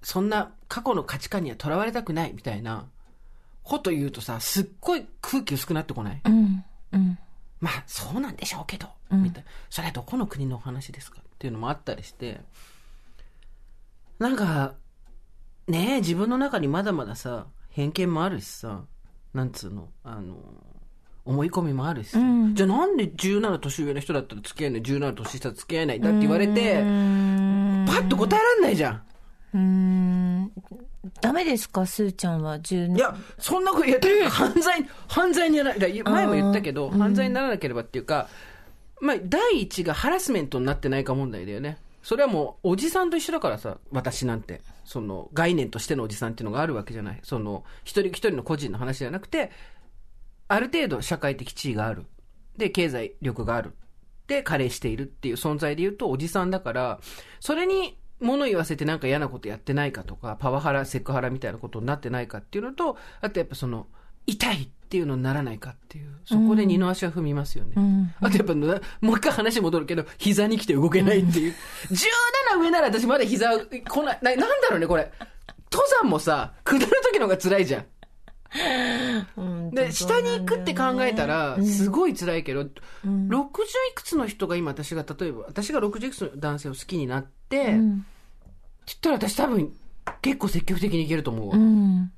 [0.00, 2.86] そんな過去の価値観にはとらわれたくないみたいな
[3.62, 6.20] こと言うとさ、すっごい空気薄くなってこない？
[6.24, 6.64] うん。
[6.92, 7.18] うん。
[7.60, 9.50] まあ、そうなんでしょうけど、うんみたいな。
[9.68, 12.40] それはどこの国のお話ですかっていうのもあったりして、
[14.18, 14.72] なんか、
[15.68, 18.84] ねえ、自分の中にまだまださ、偏見もあるしさ、
[19.34, 20.36] なんつうの、あの、
[21.24, 29.02] 思い込みもあるしさ、うんじゃあなんで17年上の人だったら付き合えない、17年下付き合えないんだって言われて、パッと答えられないじゃん。
[29.54, 30.52] うーん。
[31.20, 38.28] ダメですか、すーちゃんは10いや、そんなこと、いや、犯罪、犯罪にならない、前も言ったけど、犯罪にならなければっていうか、
[39.00, 41.78] まあ、第一がハラスメントになってないか問題だよね。
[42.02, 44.60] それはもう、おじさんと一緒だからさ、私なんて。
[44.84, 47.18] その、概念としてのおじさんっていうのがあるわけじゃない。
[47.22, 49.50] その、一人一人の個人の話じゃなくて、
[50.54, 52.06] ある程度社会的地位がある。
[52.56, 53.74] で、経済力がある。
[54.26, 57.00] で、加齢しているっていう存在で言うと、おじさんだから、
[57.40, 63.86] それに物言わせてなんか嫌なことやってないかとか、パワハラ、セクハラみたいなことになってないかっていうのと、あとやっぱその、
[64.26, 67.74] 痛いっていうのにならないかっていう、そこで二の足は踏みますよね。
[67.80, 71.54] んあとやっぱな、もう一回話戻るけど、膝に来て動けないっていう。
[71.90, 73.50] 17上なら私まだ膝、
[73.88, 75.10] こない、な、なんだろうね、これ。
[75.70, 77.84] 登山もさ、下る時の方が辛いじゃん。
[79.36, 82.70] うんで、下に行くって考えたら、すごい辛いけど、60い
[83.94, 88.02] くつの人が今私が、例えば、私が60いくつの男性を好きになって、って言っ
[89.00, 89.72] たら私多分、
[90.22, 91.56] 結構積極的にいけると思うわ。
[91.56, 92.12] うん。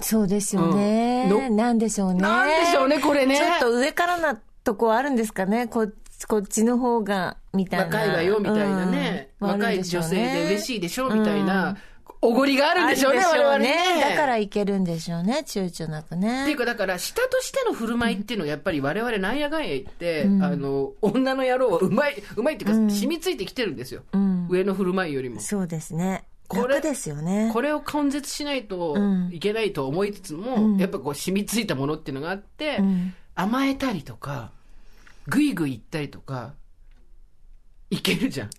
[0.00, 1.28] そうですよね。
[1.30, 2.20] うんのなんでしょうね。
[2.20, 3.36] なんでしょうね、これね。
[3.36, 5.66] ちょっと上からなとこあるんですかね。
[5.66, 7.84] こっち、こっちの方が、みたいな。
[7.86, 9.30] 若いわよ、みたいなね。
[9.40, 11.76] うん若い女性で嬉しいいでしょ、みたいな、
[12.20, 13.76] おごりがあるんでしょうね、我々ね。
[14.00, 16.42] だからいけるんでしょうね、躊躇なくね。
[16.42, 20.26] っていうか、だから、下としての振る舞いっていうのは、やっぱり我々なんやかんや言って、あ
[20.56, 24.02] の、女の野郎はうまい、うまいっていうか、染みついてきてるんですよ。
[24.12, 24.48] うん。
[24.50, 25.40] 上の振る舞いよりも。
[25.40, 26.24] そうですね。
[26.48, 27.50] これ楽ですよね。
[27.52, 34.50] これを根絶しないとうんいけないと思いつつも、やっぱこう染みついたものっていうのがあって、ん甘えたりとか、
[35.26, 36.54] ぐいぐい行ったりとか、
[37.90, 38.50] いけるじゃん。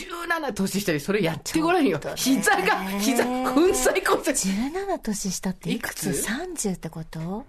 [0.00, 0.30] うん。
[0.30, 2.00] 17年下にそれやってごらんよ。
[2.16, 3.72] 膝が、膝、粉砕骨折。
[3.72, 6.06] 17年下っていくつ？
[6.06, 7.44] いくつ ?30 ってこと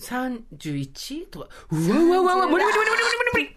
[0.00, 1.28] ？31?
[1.30, 3.02] とか、うわうわうわうわ、無理無理無理無理
[3.34, 3.56] 無理無理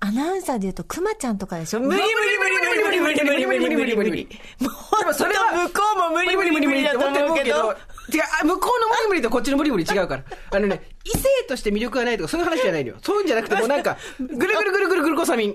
[0.00, 4.28] アナウンサーで言うと、くまちゃんとかでしょ無無理無理無理無理無理無理無理無理無理無理無理無理
[4.60, 7.72] もう、でもそれは向こうも無理無理無理無理だと思うけど。
[8.08, 10.24] 違う、あ向こうの無理無理とこっちの無理無理違うから。
[10.52, 12.96] あのね、異性として魅力がないとかそういう話じゃないのよ。
[13.02, 15.54] そういうんじゃなくてもうなんか、ぐるぐるぐるぐるぐるコサミン。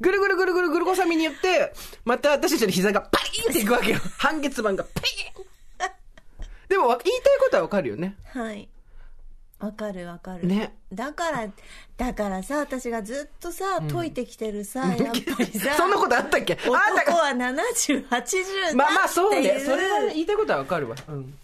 [0.00, 1.72] ぐるぐるぐるぐるぐるコサミンによって、
[2.04, 3.98] また私たちの膝がパリーンっていくわけよ。
[4.18, 5.48] 半月板がパリーン
[6.68, 8.14] でもわ言いたいことはわかるよね。
[8.32, 8.68] はい。
[9.58, 10.46] わかるわかる。
[10.46, 10.76] ね。
[10.92, 11.48] だから、
[11.96, 16.54] だからさ、私がずっとさ、解いてきてるさ、やっぱりさ、そんなことあったっけ？
[16.54, 16.72] 男
[17.16, 18.76] は70、80だっていう。
[18.76, 19.60] まあまあそうね。
[19.64, 20.94] それは言いたいことはわかるわ。
[21.08, 21.34] うん。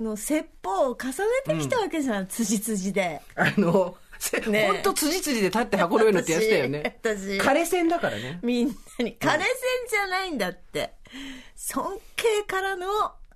[0.00, 1.14] の説法を重ね
[1.46, 3.22] てきたわけじゃん、辻辻で。
[3.36, 4.05] あの、せ
[4.50, 6.98] ねほんと辻辻で立って運ぶようなってやつだよね。
[7.02, 8.38] 私、私枯れ線だからね。
[8.42, 8.72] みんな
[9.04, 9.44] に、枯れ線
[9.90, 10.94] じゃないんだって。
[11.54, 12.86] 尊敬からの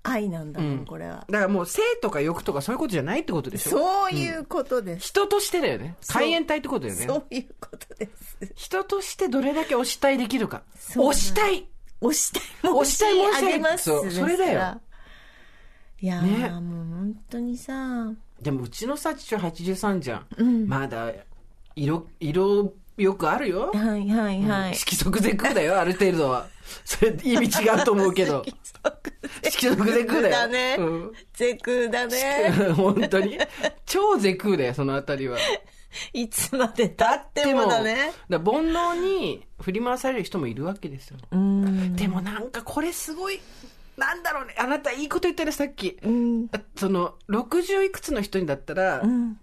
[0.02, 1.26] 愛なんだもん、うんこれは。
[1.28, 3.70] だからもう性とか欲とかそういうことじゃないってことでしょ？
[3.70, 5.08] そういうことです。
[5.08, 5.96] 人としてだよね。
[6.00, 7.06] そう海援隊ってことだよね。
[7.06, 8.52] そういうことです。
[8.54, 10.62] 人としてどれだけ推したいできるか。
[10.78, 11.66] そう推したい
[12.00, 14.80] 押したい押したい申し上げあげますそうそれだよ
[16.00, 18.10] いやー、ねもう本当にさ、
[18.40, 20.66] でもうちのさ、父は83じゃん。
[20.66, 21.12] まだ、
[21.76, 23.70] 色、色よくあるよ。
[23.72, 24.74] はいはいはい。
[24.74, 26.46] 色即是空だよ、ある程度は。
[26.84, 28.44] それ意味違うと思うけど。
[29.42, 30.30] 色即是空だよ。
[30.30, 31.12] だねうん。
[31.32, 32.52] ゼクだね。
[32.76, 33.38] 本当に。
[33.86, 35.38] 超絶空だよ、そのあたりは。
[36.12, 38.12] いつまで経ってもだね。
[38.28, 41.18] だ煩悩に振り回される人もいるわけですよ。
[41.30, 41.96] うん。
[41.96, 43.40] でもなんかこれすごい、
[44.00, 44.54] なんだろうね。
[44.58, 45.98] あなたいいこと言ったね、さっき。
[46.02, 46.48] うん。
[46.52, 49.38] あその、60いくつの人にだったら、うん。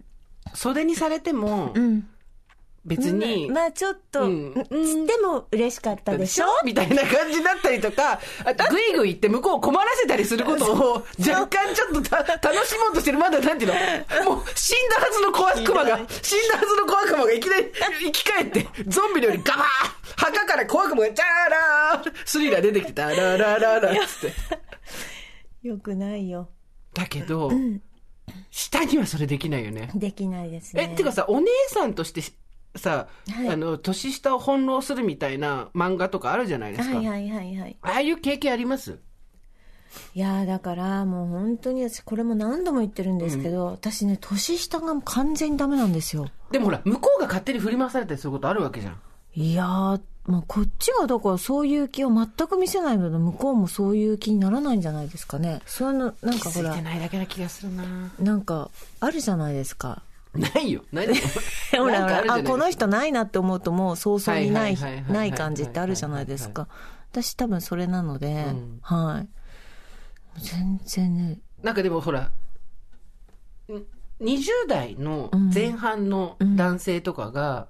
[0.56, 2.10] 袖にされても、うん。
[2.88, 6.46] 別に、まあちょっと、うんうん、でも嬉しかったでしょ？
[6.64, 13.18] みたいな感じだったりとか、あとグイグイって向こうを困らせたりすることを若干ちょっとた楽しもうとしてる。
[13.20, 13.76] まだなんていうの？
[14.36, 19.66] もう死んだはずの小悪魔が、死んだはずの小悪魔がいきなり生き返って、ゾンビのようにガバー
[20.16, 24.32] 墓から小悪魔がジャーラースリラー出てきて、ダララララっつっ
[25.62, 25.68] て。
[25.68, 26.50] よくないよ。
[26.94, 27.52] だけど、
[28.50, 29.92] 下にはそれできないよね。
[29.94, 30.88] できないですね。
[30.90, 32.22] え、ってかさ、お姉さんとして
[32.78, 36.98] さ、はいあの、年下を翻弄するみたいな漫画とかあるじゃないですか。
[36.98, 37.78] はいはいはいはい。
[37.82, 39.00] ああいう経験あります？
[40.14, 49.02] いやーだからもう本当に私これも何度も言ってるんですけど、私ね年下が完全にダメなんですよでもほら、向こうが勝手に振り回されたりすることあるわけじゃん。
[49.34, 60.02] いやーまあ、こっちがだからそういう気を全く見せないので向こうもそういう気にならないんじゃないですかねそういうのなん気かほらづいてないだけな気がするななんかあるじゃないですか
[60.34, 60.84] ないよ。
[60.92, 64.78] ないほらほらあこの人人ないなって思うともう早々にない
[65.10, 66.68] ない感じってあるじゃないですか。
[67.12, 68.80] 私多分それなので、ん。
[68.82, 69.28] はい。
[70.40, 71.40] 全然ね。
[71.64, 72.32] なんかでもほら、ん
[74.22, 77.68] 20代の前半の男性とかが、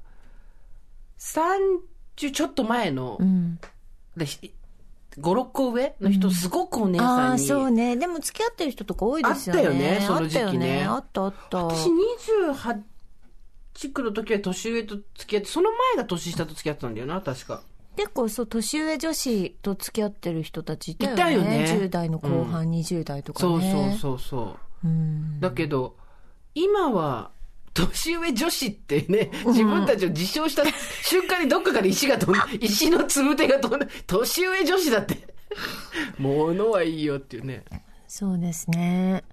[1.20, 3.60] 30ちょっと前の、うん。
[4.17, 4.26] で
[5.19, 7.45] 5、6個上の人、すごくお姉ああ、さんに。
[7.45, 7.95] そうね。
[7.95, 9.62] でも付き合ってる人とか多いですよね。
[9.62, 10.86] あったよねその時期ねあったよね。
[10.86, 11.65] あったあった。
[11.65, 17.63] 私28区の時は年上と付き合って、その前が年下と付き合ってたんだよな、確か。
[17.95, 21.15] 結構そう、年上女子と付き合ってる人たちいたよね。
[21.15, 23.97] いたよね10代の後半、20代とかそうそうね。
[23.99, 24.88] そうそう。
[24.88, 25.39] うん。
[25.39, 25.95] だけど、
[26.53, 27.32] 今は、
[27.86, 30.63] 年上女子ってね、自分たちを自称した
[31.04, 35.36] 瞬間にどっかから石が飛んで、石のつぶてが飛んで、年上女子だって。
[36.18, 37.63] ものはいいよっていうね。
[38.08, 39.24] そうですね。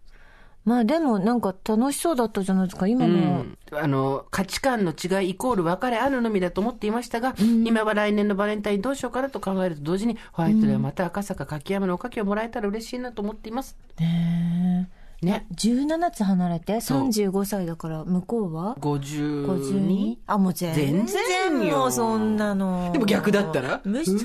[0.64, 2.86] まあでもなんか楽しそうだったじゃないですか。
[2.86, 3.16] 今うも。
[3.42, 13.76] ん、あの価値観の違いイコール別れあるのみだと思っていましたが、今は来年のバレンタインどうしようかなと考えると同時にホワイトデーはまた赤坂柿山のおかきをもらえたら嬉しいなと思っています。
[13.98, 14.88] ね
[15.22, 15.46] ね。
[15.50, 20.16] え17つ離れてそう35歳だから向こうは？52 52?
[20.26, 21.06] あ、もう全然。
[21.06, 22.90] 全然よもうそんなの。
[22.92, 23.80] でも逆だったら？
[23.84, 24.20] むしうわ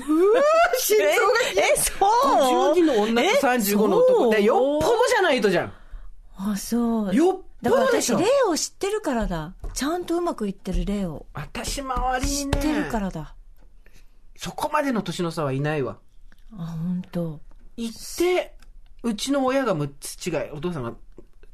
[0.78, 1.12] 心臓が
[1.56, 1.92] え、そ
[2.72, 5.72] う？52の女と35の男よっぽどじゃないとじゃん。
[6.36, 7.14] あ、そう。
[7.14, 9.52] よっぽだから私、例を知ってるからだ。
[9.74, 11.26] ちゃんとうまくいってる例を。
[11.34, 13.34] 私周りにね知ってるからだ。
[14.36, 15.98] そこまでの年の差はいないわ。
[16.56, 17.40] あ、本当。
[17.76, 18.54] 行って、
[19.02, 20.92] うちの親が6つ違い、お父さんが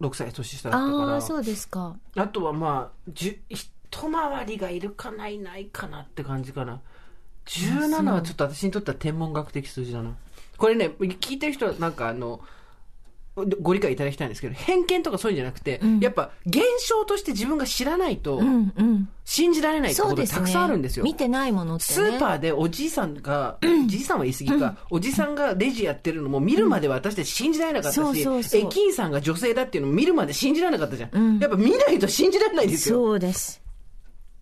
[0.01, 1.09] 6歳年下だったから。
[1.15, 1.97] ああ、そうですか。
[2.17, 6.81] あとはまあ、じゅ一回りがいるかないないかなって感じかな。
[7.47, 10.15] 17はちょっと私にとっては天文学的数字だな。
[10.57, 12.41] これね、聞いてる人はなんかあの、
[13.61, 19.09] ご理解いただきたいんですけど、偏見とかそういうんじゃなくて、やっぱ現象として自分が知らないとうんうん。
[19.27, 21.05] 信じられないってことがたくさんあるんですよ。
[21.05, 21.94] 見てないものってね。
[21.94, 31.11] スーパーでおじいさんが、じいさんは言い過ぎか、おじさんがレジやってるのも見るまで私たち信じられなかったそうし、そうそう駅員さんが女性だっていうのも見るまで信じられなかったじゃん。
[31.12, 32.96] うんやっぱ見ないと信じられないですよ。
[32.96, 33.61] そうです。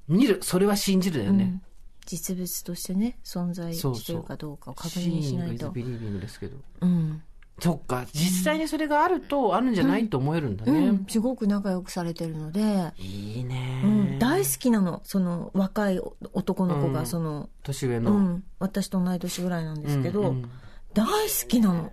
[0.07, 1.45] 見る、それは信じるだよね。
[1.45, 1.63] うん
[2.07, 5.71] 実物としてね、存在してるかどうかを確認しないと。
[5.71, 6.59] ビリービングですけど。
[6.83, 7.23] うん。
[7.61, 10.73] そっか、実際にそれがあると、あるんじゃないと思えるんだね。
[10.73, 11.07] うん。
[11.09, 15.03] すごく仲良くされてるので、いいね、うん、大好きなの。
[15.05, 16.01] その若い
[16.33, 18.13] 男の子が、うんその、年上の。
[18.13, 20.51] うん、私と同い年ぐらいなんですけど、うんうん
[20.95, 21.93] 大好きなの。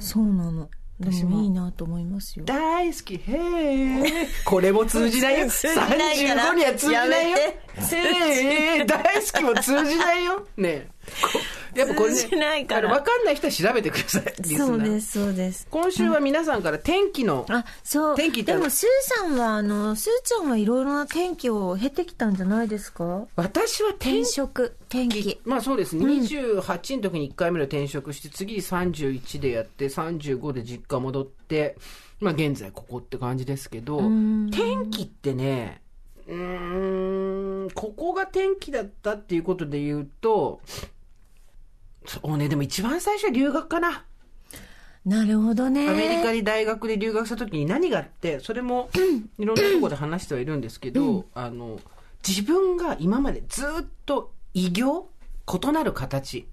[0.00, 0.68] そうなの。
[0.98, 2.44] で私ももいいなと思いますよ。
[2.44, 4.28] 大好き、へえ。
[4.44, 5.48] これも通じないよ。
[5.48, 7.38] 通じないから35には通じないよ。
[7.38, 10.46] へえ、大好きも通じないよ。
[10.58, 10.88] ねえ
[11.32, 11.40] こ
[11.74, 14.22] やっぱこれね、通じないからあのわかんない人は調べてください。
[14.56, 15.66] そうです、そうです。
[15.70, 18.16] 今週は皆さんから天気の、あ、そう。
[18.16, 23.26] 天気でも、スーさんは、あの、スーちゃんはいろいろな天気を経てきたんじゃないですか？
[23.36, 25.40] 私は天転職、天気。
[25.44, 31.76] まあそうですね、28の時に1回目の転職して、次に31でやって、35で実家戻って、
[32.20, 35.80] まあ現在ここって感じですけど、ん天気ってね、
[36.26, 40.60] うーん、ここが天気だったっていうことで言うと、
[42.10, 44.04] そうね、でも一番最初は留学かな。
[45.06, 45.88] なるほどね。
[45.88, 48.90] アメリカに大学で留学した時に何があって、それも
[49.38, 51.78] いろんなところで話してはいるんですけど、あの、
[52.26, 56.48] 自分が今までずっと異形異なる形。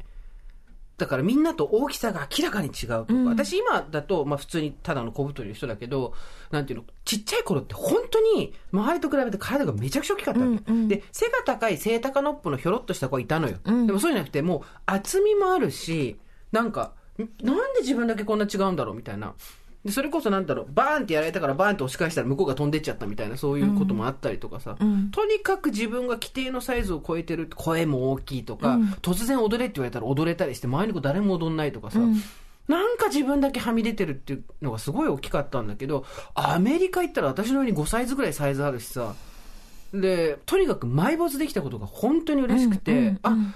[0.97, 6.13] だからみんなと大きさが明らかに違うとか、私今だと、まあ普通にただの小太りの人だけど、
[6.49, 10.87] なんていうの、ちっちゃい頃って本当に周りと比べて体がめちゃくちゃ大きかったわけ、うんうん。
[10.87, 13.57] で、背が高い背高のっぽのひょろっとした子がいたのよ。
[13.71, 13.85] ん。
[13.85, 16.17] でもそうじゃなくて、もう厚みもあるし、
[16.51, 19.35] なんか、んなんで自分だけこんな違うんだろうみたいな。
[19.87, 24.71] でそれこそなんだろう、バーンってやられたからバーンって押し返したら向こうが飛んでっちゃったみたいな、そういうこともあったりとかさ。
[24.83, 25.11] ん。
[25.11, 31.99] とにかく自分が規定のサイズを超えてる、声も大きいとか、突然踊れって言われたら踊れたりして、周りの子誰も踊んないとかさ。
[32.67, 36.03] なんか自分だけはみ出てるっていうのがすごい大きかったんだけど、
[36.35, 39.13] アメリカ行ったら私のように5サイズぐらいサイズあるしさ。
[39.93, 42.99] で、とにかく埋没できたことが本当に嬉しくて、うん。
[42.99, 43.07] うん。
[43.07, 43.19] うん。
[43.23, 43.55] あ、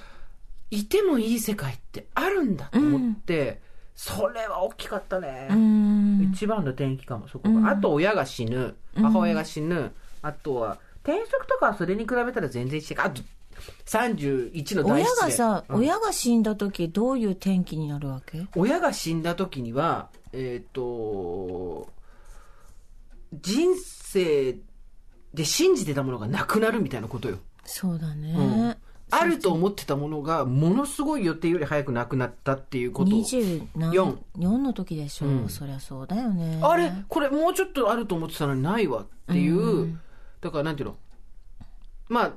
[0.69, 3.59] いてもいい世界ってあるんだと思って、
[4.03, 5.47] それは大きかったね。
[5.51, 6.31] うん。
[6.33, 7.69] 一番の転機かも、そこが。
[7.69, 8.75] あと、親が死ぬ。
[8.95, 9.91] 母親が死ぬ。
[10.23, 12.97] あとは、転職とかはそれに比べたら全然違う。
[12.97, 13.21] あと、
[13.85, 18.47] 31の大親がさ、うん親が死んだ時どういう天気になるわけ？
[18.55, 21.87] 親が死んだ時には、えっ、と、
[23.33, 24.57] 人生
[25.35, 27.37] で信じてたものがなくなるみたいなことよ。
[27.65, 28.33] そうだね。
[28.35, 28.75] うん
[29.11, 33.11] あると思ってたものが、ものすごい予定より早くなくなったっていうこと。
[33.11, 34.17] 24四。
[34.37, 35.29] の時でしょ、う。
[35.45, 35.49] ん。
[35.49, 36.59] そりゃそうだよね。
[36.63, 36.91] あれ？
[37.07, 39.99] これもうちょっとあると思ってたのにないわっていう、
[40.41, 40.95] だからなんていうの？
[42.09, 42.31] まあ、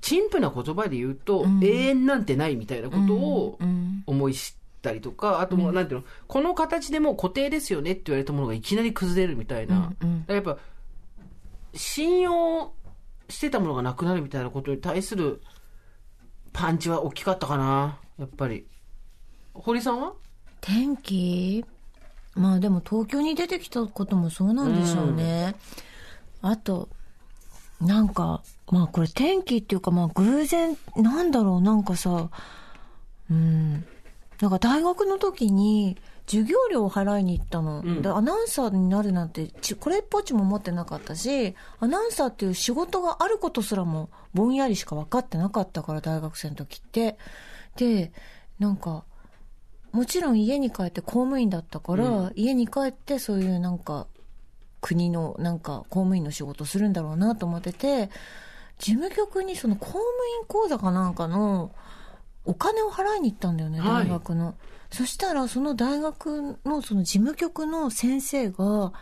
[0.00, 4.02] 陳腐な言葉で言うと、永遠なんてないみたいなことをうん。
[4.06, 9.92] 思い知ったりとか、あともう、なんていうの、この形でもう固定ですよねって言われたものがいきなり崩れるみたいな。
[10.26, 10.56] やっぱ、
[11.74, 12.72] 信用
[13.28, 15.42] してたものがなくなるみたいなことに対する
[16.52, 18.66] パンチは大きかったかな、やっぱり。
[19.54, 20.12] 堀さんは？
[20.60, 21.64] 天気？
[22.34, 25.54] まあでも東京に出てきたこともそうなんでしょうね。
[26.42, 26.88] あと、
[27.80, 32.30] なんか、まあこれ天気っていうかまあ偶然、なんだろう、なんかさ、
[33.30, 33.84] うん。
[34.40, 35.98] なんか大学の時に
[36.30, 37.82] 授業料を払いに行ったの。
[37.82, 47.18] んでアナウンサーになるなんてち、これっぽっちも思ってなかったし、アナウンサーっていう仕事があることすらもぼんやりしか分かってなかったから、大学生の時って。
[47.76, 48.12] で、
[48.60, 49.04] なんか、
[49.90, 54.06] もちろん家に帰って公務員だったから、家に帰ってそういうなんか
[54.80, 58.10] 国のなんか公務員の仕事するんだろうなと思ってて
[58.78, 60.00] 事務局にその公務
[60.40, 61.72] 員講座かなんかの
[62.44, 64.54] お金を払いに行ったんだよねはい大学の、
[64.92, 68.92] そしたらその大学のその事務局の先生が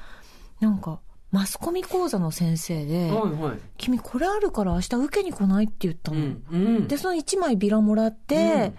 [0.60, 3.58] なんかマスコミ講座の先生ではいはい。
[3.76, 6.44] 「君これあるから明日受けに来ない?」って言ったの、うん。
[6.50, 6.88] うん。
[6.88, 8.72] で、その1枚ビラもらって、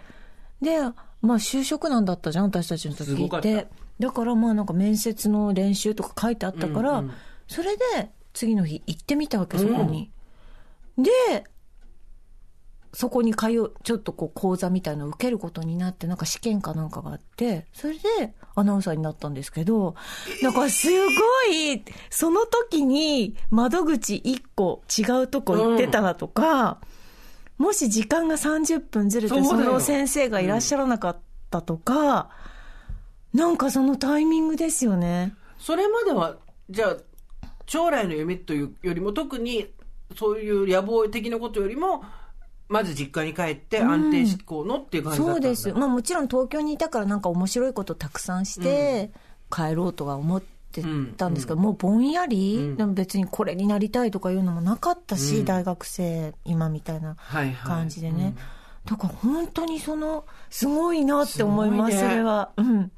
[0.61, 0.79] で、
[1.21, 3.67] まあ就職なんだったじゃん、私たちの時って。
[3.99, 7.13] だからまあなんか面接の練習とか書いてあったから、うんうん
[7.49, 10.11] それで次の日行ってみたわけ、そこに。
[10.99, 11.09] で、
[12.93, 19.95] そこに通う、ちょっとこう講座みたいなのを受けることになって、なんか試験かなんかがあって、それでアナウンサーになったんですけど、
[20.41, 26.79] なんかすごい、その時に窓口1個違うとこ行ってたらとか、
[27.57, 31.17] もし時間が30分ずれてその先生がいらっしゃらなかっ
[31.51, 32.29] たとか、
[33.33, 35.35] なんかそのタイミングですよね。
[35.59, 36.37] それまでは、
[36.69, 36.97] じゃあ、
[37.67, 39.67] 将来の夢というよりも、特に
[40.17, 42.03] そういう野望的なことよりも、
[42.69, 45.73] まず実家に帰って安定志向のっていう感じだったんだ、そうです。
[45.73, 49.11] まあもちろん東京にいたからなんか面白いことたくさんして
[49.51, 50.41] 帰ろうとは思っ
[50.71, 50.83] て
[51.17, 52.77] たんですけど、もうぼんやり、うん。
[52.77, 55.45] でも別にこれになりたいとかいうのもなかったし、うん。
[55.45, 57.55] 大学生今みたいなはいはい。
[57.55, 58.35] 感じでね。
[58.85, 62.01] だから本当にその、すごいなって思います、ね。
[62.01, 62.51] それは。
[62.55, 62.91] うん。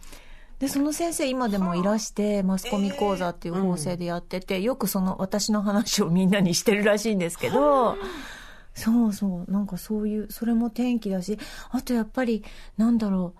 [0.60, 7.98] で、その先生今でもいらして、マスコミ講座っていう法制でやってて、よくその私の話をみんなにしてるらしいんですけど、
[8.74, 11.38] そうそう、なんかそういう、それも転機だし、
[11.72, 12.44] あとやっぱり、
[12.78, 13.34] なんだろ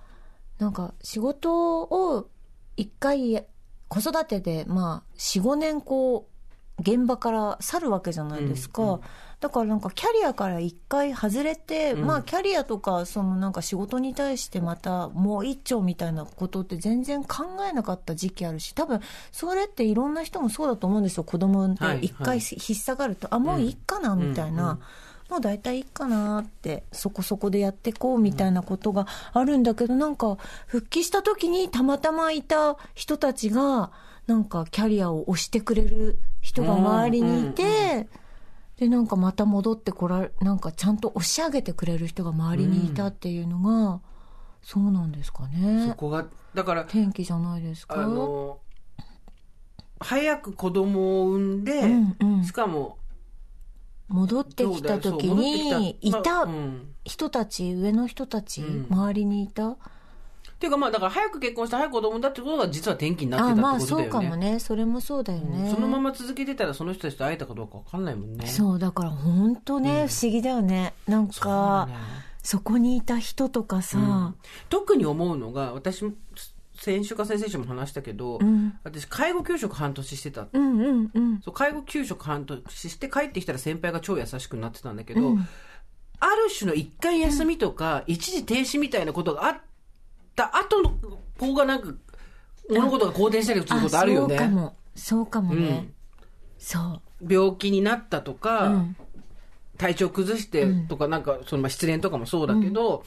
[0.60, 2.28] う、なんか仕事を
[2.78, 3.46] 一回、
[3.88, 6.32] 子育てで、まあ、4、5年こう、
[6.82, 8.84] 現場から去るわけじゃないですか。
[8.84, 9.02] うんうん
[9.42, 19.02] だからなんかキャリアから一回外れて、うんまあキャリアとかそのなんか仕事に対してまたもう一丁みたいなことって全然考えなかった時期あるし、多分
[19.32, 21.24] それっていろんな人もそうだと思うんですよ。
[21.24, 24.64] 子供ってはい一回引っ下がると、あ、もういいかなみたいな。
[24.64, 24.80] うんうん
[25.32, 33.92] もう大体いいかなって、そこそこでやっていこうみたいなことがあるんだけど、なんか、復帰した時にたまたまいた人たちが、
[34.28, 38.10] なんかキャリアを押してくれる人が周りにいて、
[38.76, 44.02] で、なんかまた戻ってこられ、なんかちゃんと押し上げてくれる人が周りにいたっていうのが、
[44.62, 45.94] そうなんですかそね。
[45.96, 47.96] こが、だから、天気じゃないですか？
[47.96, 48.60] あの、
[50.02, 52.98] 早く子供を産んで、うんうんしかも、
[54.12, 56.88] 戻ってきた時に、いたうん。
[57.04, 58.88] 人たち、上の人たち、うん。
[58.90, 59.70] 周りにいた？
[59.70, 59.76] っ
[60.62, 64.30] ていうかまあだから早く結婚して早く子供だってことが実は転機になってたあってまあそうことだよね。
[64.30, 64.60] かもね。
[64.60, 68.46] それもそうだよね、うんそのまま続けてたらその人たちと会えたかどうかわかんないもんね。
[68.46, 70.94] そうだから本当ね、不思議だよね。
[71.08, 71.96] なんかね。
[72.44, 74.36] そこにいた人とかさ、うん。
[74.70, 76.12] 特に思うのが私も
[76.82, 78.74] 先週か先々週も話したけど、うん。
[78.84, 80.48] 私介護休職半年してた。
[80.52, 81.42] うんうんうん。
[81.42, 85.48] そう介護休職半年して帰ってきたら先輩が超優しくなってたんだけど、うん。
[86.20, 89.58] ある種の一回休みとか、一時停止みたいなことがあっ
[90.36, 90.98] た後の
[91.38, 91.94] 子がなんか
[92.70, 94.38] 物事が好転したりすることあるよね。
[94.38, 94.76] そうかも。
[94.96, 95.94] そうかもね、うん。
[96.58, 97.34] そう。
[97.34, 98.96] 病気になったとか、うん。
[99.78, 103.04] 体調崩してとか、なんか、その、まあ、失恋とかもそうだけど、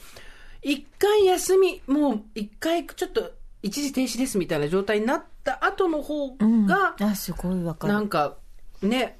[0.61, 3.31] 一、回休み、もう、一回ちょっと、
[3.65, 8.37] 一時停止ですみたいな状態になった後の方うんが、あすごいわかるなんか、
[8.83, 9.17] ね、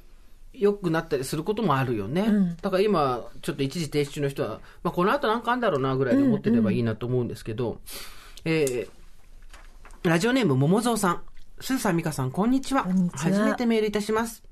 [0.53, 2.21] 良くなったりすることもあるよね。
[2.21, 7.79] うんだから今、ちょっと一時停止中の人は、まあ、この後なんかあんだろうな、ぐらいで思ってればいいなと思うんですけど、
[8.45, 11.21] えー、ラジオネーム、桃蔵さん。
[11.59, 12.83] すずさん、みかさん、こんにちは。
[12.83, 14.43] こんにちは初めてメールいたします。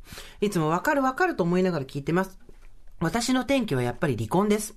[0.42, 2.40] いつもわかるわかると思いながら聞いてます。
[3.00, 4.74] 私の転機はやっぱり離婚です。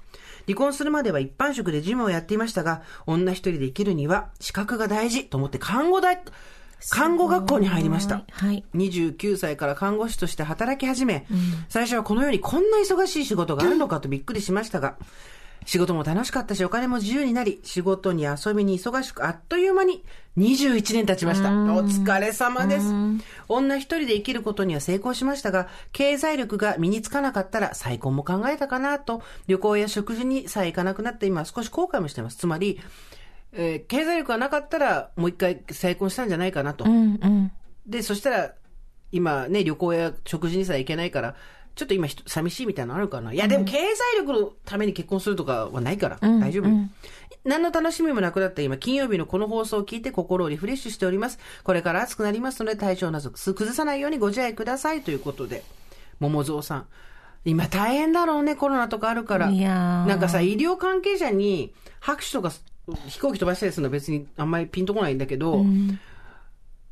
[0.46, 6.22] 離婚するまでは一般職で事務をやっていましたが、女一人で生きるには資格が大事と思って看護大、
[6.90, 8.24] 看護学校に入りました。
[8.30, 8.64] はい。
[8.74, 11.26] 29歳から看護師として働き始め、
[11.68, 14.96] 最初はこのようにこんな忙しい仕事があるのかとびっくりしましたが、
[15.66, 20.04] 仕事も楽しかったし、お金も自由になり、仕事に遊びに忙しく、あっという間に
[20.38, 21.50] 21年経ちました。
[21.50, 22.86] お疲れ様です。
[23.48, 32.36] 女一人で生きることには成功しましたが、経済力が身につかなかったら再婚も考えたかなと、旅行や食事にさえ行かなくなって今少し後悔もしています。
[32.36, 32.80] つまり、
[33.52, 36.84] えー経済力がなかったらもう一回再婚したんじゃないかなと。
[36.84, 37.52] うんうん。
[37.86, 38.52] で、そしたら、
[39.10, 41.34] 今ね、旅行や食事にさえ行けないから、
[41.76, 43.32] ちょっと今寂しいみたいなのあるかな？
[43.32, 46.74] いや、でも経済力のために結婚するとかはないから、大丈夫よ。
[47.44, 51.38] 何の楽しみもなくなった今、金曜日のこの放送を聞いて心をリフレッシュしております。
[51.62, 55.62] これから暑くなりますので、体調など崩さないようにご自愛くださいということで、
[56.18, 56.86] 桃蔵さん。
[57.44, 59.50] 今大変だろうね、コロナとかあるから。
[59.50, 62.50] いやーなんかさ、医療関係者に拍手とか
[63.06, 65.64] 飛行機飛ばしたりするのは別にあんまりピンとこないんだけど、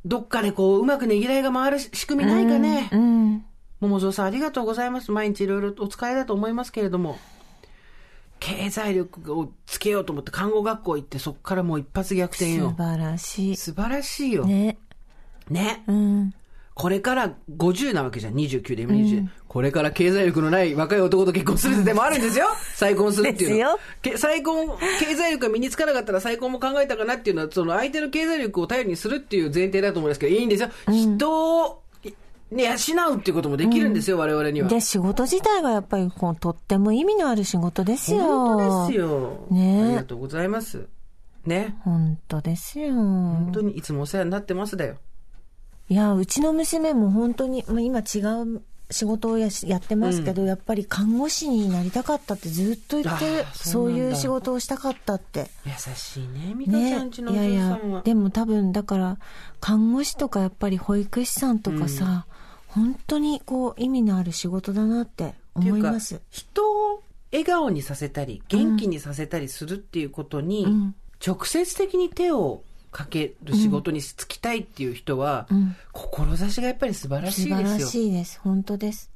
[0.04, 2.90] どっかでこう、うまくねぎらいが回る仕組みないかね？
[2.92, 3.44] うん。
[3.88, 5.12] 桃蔵さんありがとうございます。
[5.12, 7.18] 毎日いろいろお使いだと思いますけれども、
[8.40, 12.74] 経済力をつけようと思って看護学校行ってそこからもう一発逆転素よ。
[12.76, 13.56] 晴らしい。
[13.56, 14.44] 素晴らしいよ。
[14.44, 14.78] ね。
[15.48, 15.82] ね。
[15.86, 16.34] うん。
[16.74, 18.34] これから50なわけじゃん。
[18.34, 22.48] 29で今20、これから経済力のない若い男と結婚するでもあるんですよ。
[22.74, 23.56] 再婚するっていうの。
[23.56, 30.70] ですよけ再婚、経済力が身につかなかったら再婚も考えたかなっていうのは、その相手の経済力を頼りにするっていう前提だと思いますけど、いいんですよ。
[30.88, 31.83] 人を、
[32.54, 34.68] ね、養うっていうこともできるんですよ、我々には。
[34.68, 38.22] で、仕事自体がやっぱりこうとっても意味のある仕事ですよ。
[38.22, 39.46] 本当ですよ。
[39.50, 40.86] ねありがとうございます。
[41.44, 41.76] ね。
[41.80, 42.94] 本当ですよ。
[42.94, 44.96] 本当にいつもお世話になってますだよ。
[45.88, 55.50] いや、うちの娘も本当に、まあ、今違う仕事をやしやってますけど、やっぱり看護師になりたかったってずっと言ってそそういう仕事をしたかったって。
[55.66, 58.02] 優しいね、美香ちねゃんちのおいやいや嬢さんは。
[58.02, 59.18] でも多分だから
[59.60, 62.26] 看護師とかやっぱり保育士さんとかさ、
[62.74, 66.20] 本当にこう意味のある仕事だなって思います。
[66.30, 70.94] 人を笑顔にさせたり、元気にさせたりするっていうことに、ん。
[71.24, 75.76] 直接的に手をかける仕事に就きたいっていう人は、ん。
[75.92, 77.88] 志がやっぱり素晴らし素晴らいですよ。
[77.88, 78.40] しいです。
[78.42, 79.10] 本当です。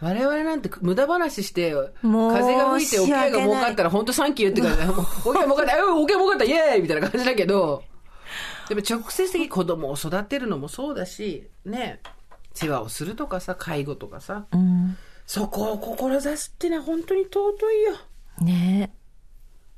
[0.00, 4.78] 我々なんて無駄話して、風が吹いておけが儲かったら本当サンキューって感じ。
[4.78, 7.82] で、もうおけが儲かった、うんおけが儲かった、イエーイみたいな感じだけど、
[8.68, 12.00] でも直接的に子供を育てるのもそうだし、ね、
[12.54, 14.96] 世話をするとかさ、介護とかさ、うん
[15.26, 17.92] そこを志すってのは本当に尊いよ。
[18.40, 18.92] ね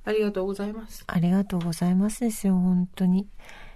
[0.02, 1.04] ありがとうございます。
[1.06, 3.28] ありがとうございますですよ本当に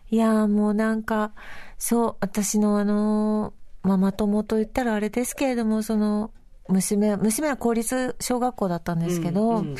[0.08, 1.32] いやーもうなんか
[1.76, 6.30] そう私のあのママ友と言ったらあれですけれどもその
[6.68, 9.76] 娘娘は公立小学校だったんですけど、うんうん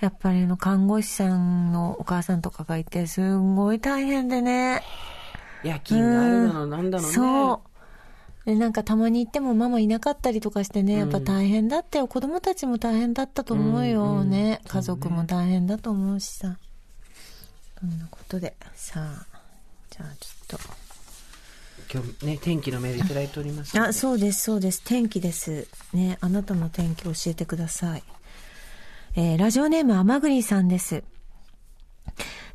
[0.00, 4.82] やっぱりあの看護師さんのお母さんとかがいてすんごい大変でね
[5.64, 7.14] 夜勤があるだの、なんだのね。
[7.14, 7.75] そう。
[8.46, 12.06] で、なんかたまに行ってもママいなかったりとかしてね、やっぱ大変だったよ。
[12.06, 14.60] 子供たちも大変だったと思うよね。
[14.68, 16.56] 家族も大変だと思うしさ。
[17.80, 19.26] そんなことで、さあ、
[19.90, 20.60] じゃあちょっ
[21.92, 23.72] 今日ね、天気のメールいただいております。
[23.72, 23.82] と。
[23.82, 24.80] あ、そうです、そうです。
[24.84, 25.66] 天気です。
[25.92, 28.04] ね、あなたの天気教えてください。
[29.16, 31.02] えーラジオネーム、あまぐりさんです。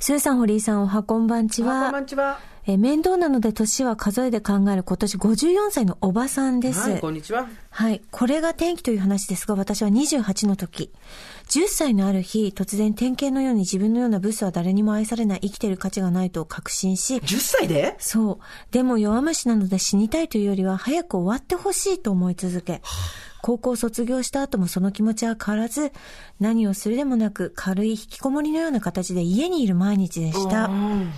[0.03, 1.91] スーさん、堀井さん、おはこんばんちあこんは。
[1.91, 2.39] ばんちは。
[2.65, 6.89] えー面倒なので年は数えで考える今年54歳のおばさんです。
[6.89, 7.47] はい、こんにちは。
[7.69, 8.01] はい。
[8.09, 10.91] これが転機という話ですが、私は28の時、
[11.49, 17.95] 10歳のある日、突然典型のように自分のようなブスは誰にも愛されない、生きてる価値がないと確信し、10歳で？
[17.99, 18.71] そう。
[18.71, 22.81] でも弱虫なので死にたいというよりは、早く終わってほしいと思い続け、
[23.41, 25.91] 高校卒業した後もその気持ちは変わらず、
[26.39, 30.65] 何をするでもなく軽い引きこもりのような形で家にいる毎日でした。
[30.65, 31.11] うん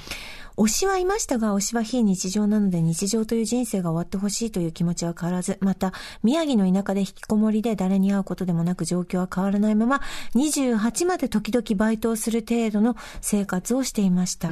[0.55, 10.01] 推しはいましたが、推しは非日常なので日常という人生が終わってほしいという気持ちは変わらず、また、宮城の田舎で引きこもりで誰に会うことでもなく状況は変わらないまま、
[10.35, 14.49] 28まで時々バイトをする程度の生活をしていました。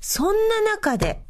[0.00, 1.22] そんな中で、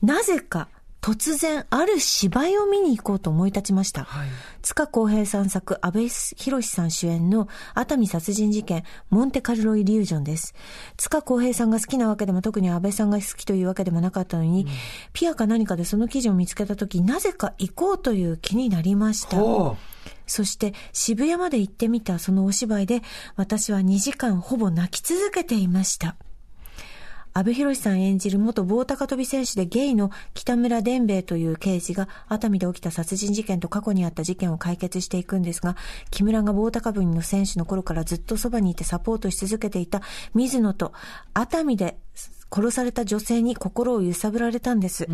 [0.00, 0.68] なぜか
[1.04, 4.04] 突然ある芝居を見に行こうと思い立ちました。
[4.04, 4.28] はい。
[4.62, 10.54] 塚公平さん作、安倍博さん主演の熱海殺人事件、モンテカルロイリュージョンです。
[10.96, 14.66] 塚公平さんが好きなわけでも特に安倍さんが好きというわけでもなかったのに、
[15.12, 19.36] ピアか何かでその記事を見つけた時、なぜか行こうという気になりました。
[19.36, 19.76] ほ
[20.26, 23.02] そして渋谷まで行ってみたそのお芝居で、
[23.36, 26.16] 私は2時間ほぼ泣き続けていました。
[27.34, 35.76] 安倍博さん演じる元棒高跳び選手でゲイの北村伝兵衛という刑事が熱海で起きた殺人事件と過去にあった事件を解決していくんですが、
[36.10, 40.00] 木村が棒高跳びの選手の頃からずっとそばにいてサポートし続けていた
[40.32, 40.92] 水野と
[41.34, 41.98] 熱海で
[42.52, 45.08] 殺された女性に心を揺さぶられたんです。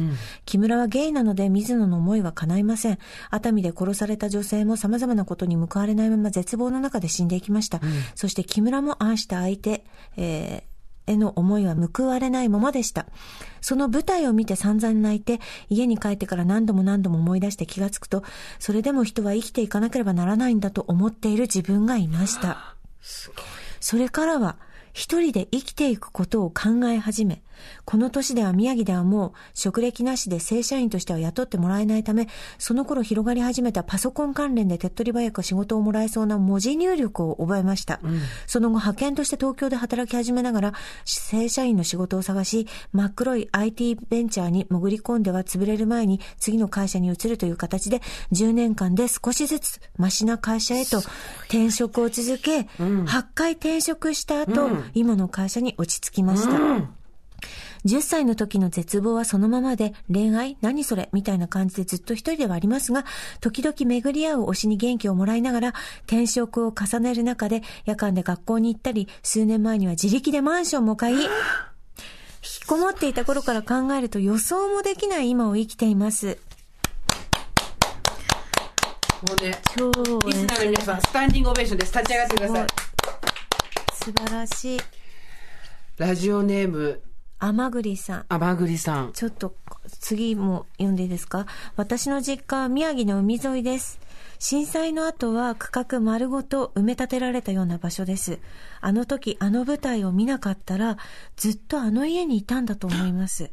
[0.45, 2.99] 木村はゲイなので水野の思いは叶いません。
[3.31, 7.81] 熱海で殺された女性も様々なことに報われないまま絶望の中で死んでいきました。
[8.15, 9.85] そして木村も愛した相手、
[10.19, 10.70] えー
[11.11, 13.07] への思いは報われないままでした。
[13.61, 18.23] その舞台を見て散々泣いて、家に帰ってから何度も何度も思い出して気がつくと、
[18.59, 22.77] それでも人は生きていかなければならないんだと思っている自分がいました。
[23.81, 24.57] それからは、
[24.93, 27.43] 一人で生きていくことを考え始め、
[27.85, 38.01] この年では宮城ではもう職歴なしで正社員としては雇ってもらえないため、その頃広がり始めたパソコン関連で手っ取り早く仕事をもらえそうな文字入力を覚えました。
[38.47, 40.73] その後派遣として東京で働き始めながら、
[41.05, 48.01] 正社員の仕事を探し、真っ黒い IT ベンチャーに潜り込んでは潰れる前に次の会社に移るという形で、
[48.33, 50.99] 10年間で少しずつマシな会社へと
[51.45, 57.00] 転職を続け、8回転職した後、今の会社に落ち着きました。
[57.87, 60.57] 10歳の時の絶望はそのままで、恋愛？
[60.61, 61.09] 何それ？
[61.13, 63.05] みたいな感じでずっと一人ではありますが、
[63.41, 65.75] 時々巡り合う推しに元気をもらいながら、
[66.07, 71.29] 転職を重ねる中で、夜間で学校に行ったり、数年前には自力でマンションも買い、引
[72.43, 76.39] きこもっていた頃から考えると予想もできない今を生きています。
[79.29, 79.91] もうね、超
[80.27, 81.93] リスナーの皆さん、スタンディングオベーションです。
[81.93, 82.67] 立ち上がってください。
[83.93, 84.81] 素晴らしい。
[85.99, 87.03] ラジオネーム、
[87.41, 88.25] 甘栗さん。
[88.29, 89.13] 甘栗さん。
[89.15, 89.55] ちょっと
[89.89, 91.47] 次も読んでいいですか？
[91.75, 93.99] 私の実家は宮城の海沿いです。
[94.39, 98.39] 震災の後は区画丸ごと埋め立てられたような場所です。
[98.83, 100.99] あの時あの舞台を見なかったら
[101.37, 103.51] ずっとあの家にいたんだと思います。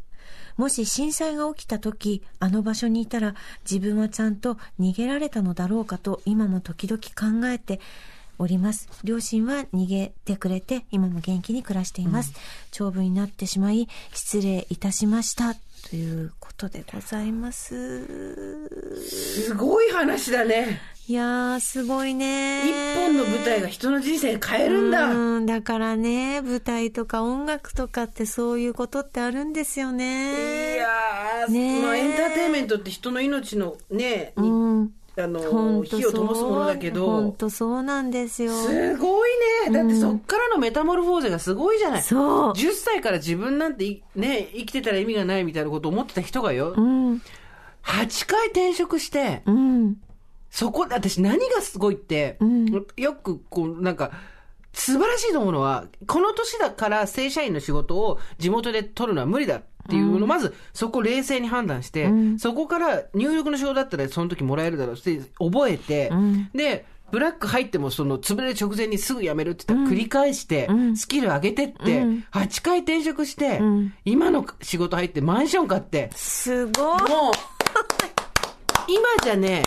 [0.58, 3.36] もし震災が起きた時、あの場所にいたら
[3.70, 7.80] 自分はちゃんと逃げられたのだろうかと今も時々考えて
[8.40, 8.90] おります。
[9.04, 12.34] 両親は逃げてくれて今も元気に暮らしています。
[12.72, 15.56] 長文になってしまい失礼いたしました。
[15.90, 18.06] ということでございます。
[19.08, 20.80] すごい話だね。
[21.08, 22.68] いやー、すごいね。
[22.68, 25.06] 一本の舞台が人の人生変えるんだ。
[25.06, 30.76] うん、だからね、舞台とか音楽とかってそういうことってあるんですよいね。
[30.76, 34.92] やー、ねエンターテインメントって人の命のね、にうん。
[35.24, 38.52] あほの、火を灯すものだけど、ほんとそうなんですよ。
[38.52, 39.32] すごい
[39.66, 39.74] ね。
[39.74, 42.02] だってそっからのメタモルフォーゼがすごいじゃない。
[42.04, 42.52] そう。
[42.52, 47.22] 10歳から自分なんていね、生きてたら意味がないみたいなことを思ってた人がよ、うん。
[47.84, 49.98] 8回転職して、うん。
[50.50, 54.12] そこ、私何がすごいって、うんよくこう、なんか、
[54.74, 62.40] 素晴らしいと思うのは、この年だから正社員の仕事を地元で取るのは無理だっていうの、まずそこ冷静に判断して、うん。
[62.40, 66.50] そこから入力の仕事だったらその時もらえるだろうって覚えて、うん。
[66.54, 70.98] で、ブラック入ってもその潰れる直前にすぐ辞めるって言ったら繰り返して、うん。
[70.98, 72.26] スキル上げてって、うん。
[72.32, 73.94] 8回転職して、うん。
[74.06, 77.02] 今の仕事入ってマンション買って、すごい。
[77.02, 77.34] もう、
[78.88, 79.64] 今じゃね、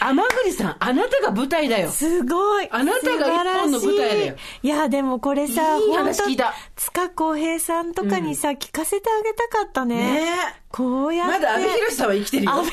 [0.00, 1.90] 甘栗さん、あなたが舞台だよ。
[1.90, 2.68] すごい。
[2.70, 9.96] あなたが一本の舞台だよいいや、でもこれさ、いい話聞いた塚公平さんとかにさ、聞かせてあげたかったね。
[9.96, 10.30] ね
[10.70, 11.38] こうやって。
[11.38, 12.52] まだ阿部寛さんは生きてるよ。
[12.52, 12.70] 阿部寛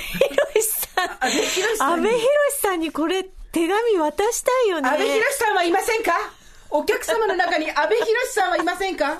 [0.63, 1.09] さん。
[1.19, 2.19] 阿部寛さんに阿部寛
[2.61, 4.89] さんにこれ、手紙渡したいよね。
[4.89, 6.13] 阿部寛さんはいませんか？
[6.69, 9.05] お客様の中に阿部寛さんはいませんか？
[9.05, 9.19] いやい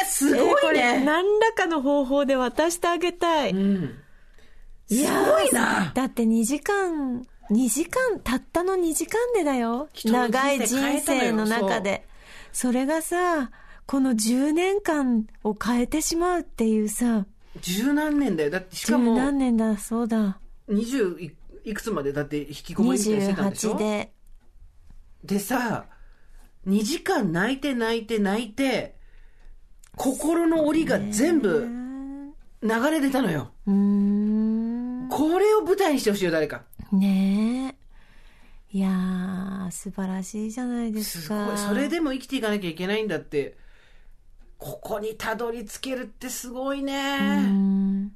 [0.00, 1.02] や、すごいね。
[1.04, 3.50] 何らかの方法で渡してあげたい。
[3.52, 3.98] うん。
[4.88, 5.92] すいやごいな。
[5.94, 9.88] だって2時間、2時間、たったの2時間でだよ。
[10.04, 12.06] 長い人生の中で。
[12.52, 13.50] それがさ、
[13.86, 17.26] この10年間を変えてしまうっていうさ、
[17.60, 18.50] 十何年だよ。
[18.50, 20.38] だってし十かも、何年だ、そうだ。
[20.68, 21.32] 二十い
[21.70, 24.12] いくつまでだって引きこもりみたいにしてたんでしょ？28で。
[25.24, 25.84] でさ、
[26.66, 28.96] 2時間泣いて泣いて泣いて、
[29.96, 31.66] 心の檻が全部
[32.62, 33.50] 流れ出たのよ。
[33.66, 34.57] うーん。
[35.10, 36.62] これを舞台にしてほしいよ、誰か。
[36.92, 37.74] ね
[38.72, 38.76] え。
[38.76, 41.46] いやー、素晴らしいじゃないですか。
[41.46, 41.58] すごい。
[41.58, 43.56] それでも生きていかなきゃいけないんだって。
[44.58, 47.40] ここにたどり着けるってすごいうね。
[47.46, 48.12] ん。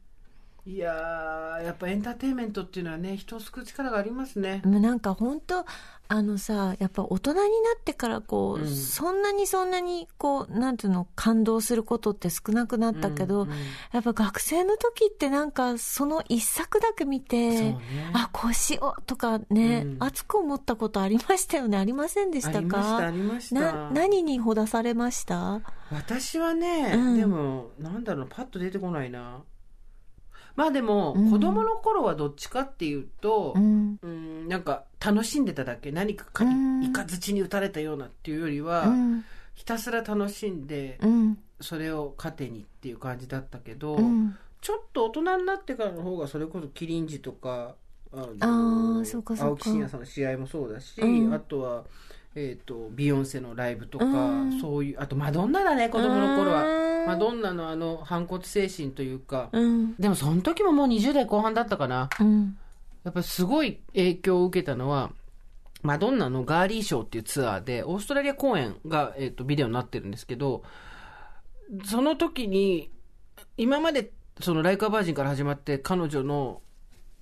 [0.66, 4.61] いやー、やっぱエンターテインメントっていうのはね、人を救う力がありますね。
[4.64, 5.64] もうなんか本当
[6.12, 7.44] あのさやっぱ大人にな
[7.78, 8.68] ってからこう、うん。
[8.68, 13.56] そんなにそんなにこうなんていうの感動することって少なくなったけど、うんうん
[13.92, 17.78] やっぱ学生の時ってなんかその一作だけ見て、ね。
[18.12, 19.96] あこうしようとかね、うん。
[20.00, 21.78] 熱く思ったことありましたよね。
[21.78, 22.58] ありませんでしたか？
[22.58, 23.60] ありました、ありました。
[23.60, 25.60] な何にほだされました？
[25.90, 27.16] 私はね、うん。
[27.18, 29.42] でも、なんだろう、パッと出てこないな。
[30.57, 31.30] まあでも、うん。
[31.30, 33.98] 子供の頃はどっちかっていうとう、ん。
[34.03, 36.82] うん、なんか楽しんでただけ、何かかうん。
[36.82, 39.24] いかずちに打たれたようなっていうよりは、うん。
[39.55, 41.38] ひたすら楽しんで、うん。
[41.61, 44.36] それを糧にっていう感じだったけど、うん。
[44.61, 47.74] ちょっと大人になってからの方がそれこそキリンジとか
[48.12, 49.50] ああのーそうかそうか。
[49.50, 51.34] 青木真也さんの試合もそうだし、うん。
[51.34, 51.84] あとは、
[52.34, 54.60] えー、とビヨンセのライブとか、うん。
[54.60, 56.64] そういうあとマドンナだね子供の頃は。
[56.64, 57.06] うん。
[57.06, 59.96] マドンナのあの反骨精神というか、うん。
[59.96, 62.08] でもその時ももう20代後半だったかな。
[62.20, 62.56] うん。
[63.04, 65.10] やっぱりすごい影響を受けたのは
[65.82, 70.62] マドンナのガーリーショーっていうツアーでオーストラリア公演が、えー、とビデオになってるんですけど
[71.84, 72.90] その時に
[73.56, 76.62] 今までそのライカーバージンから始まって彼女の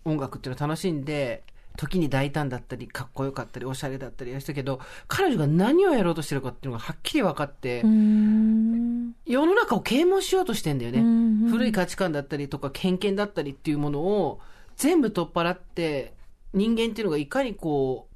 [0.05, 1.43] 音楽っていうのを楽しんで
[1.81, 9.13] 時に大胆だったりかっこよかったりおしゃれだったりやしたけど彼女が何をやろうとしてるかっていうのがはっきり分かって、うん。
[9.25, 11.49] 世の中を啓蒙しようとしてんだよね、うん。
[11.51, 14.41] 古い価値観だったりとか偏見だったりっていうものを
[14.77, 16.13] 全部取っ払って
[16.53, 18.15] 人間っていうのがいかにこう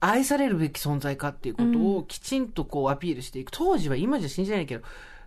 [0.00, 3.52] 愛されるべき存在かっていうことをきちんとこうアピールしていく。
[3.52, 4.84] 当時は今じゃ信じられないけど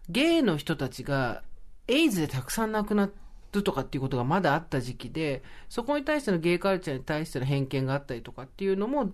[0.10, 1.42] ゲイの人たちが
[1.88, 3.10] エイズでたくさん亡くな
[3.58, 9.12] るとかっていうことがまだあった時期でそこに対してのゲイカルチャーに対しての偏見があったりとかっていうのも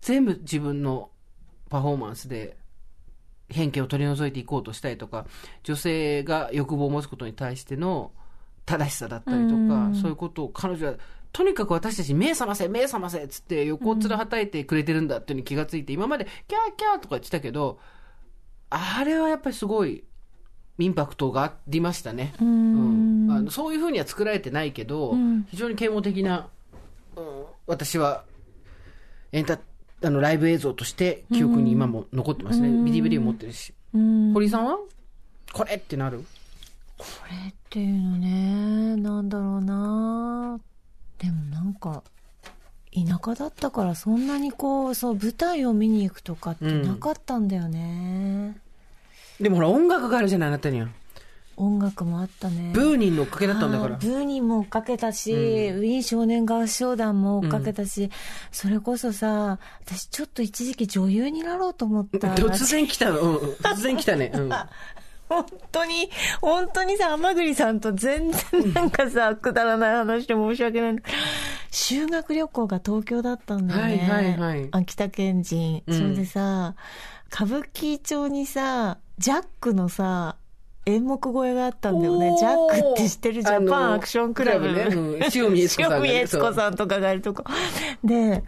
[0.00, 1.10] 全部自分の
[1.70, 2.56] パフォーマンスで
[3.48, 5.26] 偏見を取り除いていこうとしたりとか
[5.62, 8.12] 女性が欲望を持つことに対しての
[8.64, 9.94] 正しさだったりとか、うん。
[9.94, 10.94] そういうことを彼女は
[11.32, 17.78] とにかく私たちに目覚ませ目覚ませっつって横を面はたいてくれてるんだっていうのに気がついて今までキャーキャーとか言ってたけど
[18.70, 20.04] あれはやっぱりすごい
[20.78, 23.26] インパクトがありましたね、ううん。
[23.28, 23.30] ん。
[23.30, 25.44] あのそういうふうには作られてないけど、うん。
[25.50, 26.48] 非常に啓蒙的な、
[27.16, 28.24] うん私は
[29.30, 29.58] エンタ
[30.04, 32.84] あのライブ映像として記憶に今も残ってますね、うん。
[32.84, 33.72] DVD 持ってるし。
[33.94, 34.32] うん。
[34.32, 34.78] 堀井さんは？
[35.52, 36.24] これってなる？
[36.98, 40.58] これっていうのね、なんだろうな。
[41.18, 42.02] でもなんか、
[42.92, 48.56] 田舎だったからそんなにこう、そう、舞台を見に行くとかってなかったんだよね。
[49.42, 50.88] でもほら音楽があるじゃないあなたには。
[51.56, 52.70] 音楽もあったね。
[52.72, 53.96] ブーニンのおかげだったんだから。
[53.96, 58.10] ブーニンも追っかけたし、ウィーン少年合唱団も追っかけたし、
[58.50, 64.50] それこそさ、私ちょっと一時期女優になろうと思ったら突然来たの、うんうん、突然来たね、うん、
[65.28, 70.96] 本当に、本当にさ、天栗さんと全然なんかさ、くだらない話で申し訳ない。
[71.70, 74.08] 修学旅行が東京だったんだよね。
[74.10, 74.68] はいはいはい。
[74.72, 75.82] 秋田県人。
[75.86, 75.98] うん。
[75.98, 76.74] それでさ、
[77.32, 80.34] 歌舞伎町にさ、ジャックのさ、
[80.84, 82.34] 演目小屋があったんだよね。
[82.40, 84.72] ジャックって知ってるジャパンアクションクラブ。
[84.72, 84.82] ね。
[84.82, 86.08] うん塩見悦子さんがね。
[86.10, 87.44] 塩見悦子さんとかがいるとこ。
[88.02, 88.42] で、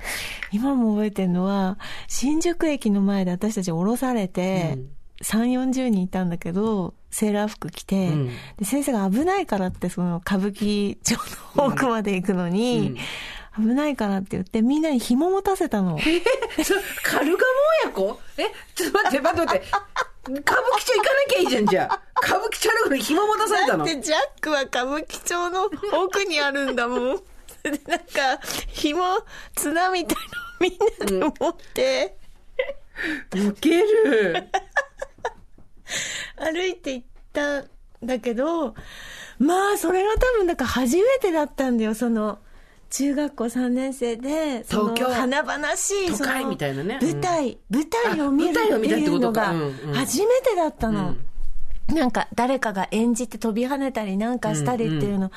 [0.51, 4.89] 今も覚えてるのは、新宿駅の前で私たち降ろされて、うん。
[5.23, 8.29] 3、40人いたんだけど、セーラー服着て、うん。
[8.57, 11.17] で先生が危ないからって、その歌舞伎町
[11.55, 12.97] の奥まで行くのに、
[13.57, 16.01] 危ないからって言って、みんなに紐持たせたの。
[16.01, 16.05] そ
[17.05, 17.45] カルガモ
[17.85, 18.21] 親子？
[18.39, 19.67] えちょっと待って待って待って
[20.27, 22.01] 歌舞伎町行かなきゃいいじゃんじゃあ。
[22.25, 23.85] 歌舞伎町のに紐持たされたの。
[23.85, 27.01] で、ジャックは歌舞伎町の奥にあるんだもん。
[27.87, 29.03] なんか、紐、
[29.55, 32.17] 綱みたいのをみんなで持って、
[33.35, 34.49] ウケる。
[36.37, 37.69] 歩いて行ったん
[38.03, 38.75] だけど、
[39.39, 42.39] まあ、それが多分、なんか初めてだったんだよ、その、
[42.97, 46.45] 中学校3年生で、その東京華々しい、都会？
[46.45, 47.01] みたいなね。
[47.03, 49.53] 舞台、舞台を見るあ舞台を見たっていうのが
[49.95, 51.17] 初めてだったの。
[51.89, 55.33] なんか誰かが演じて飛び跳ねたりなんかしたりっていうの。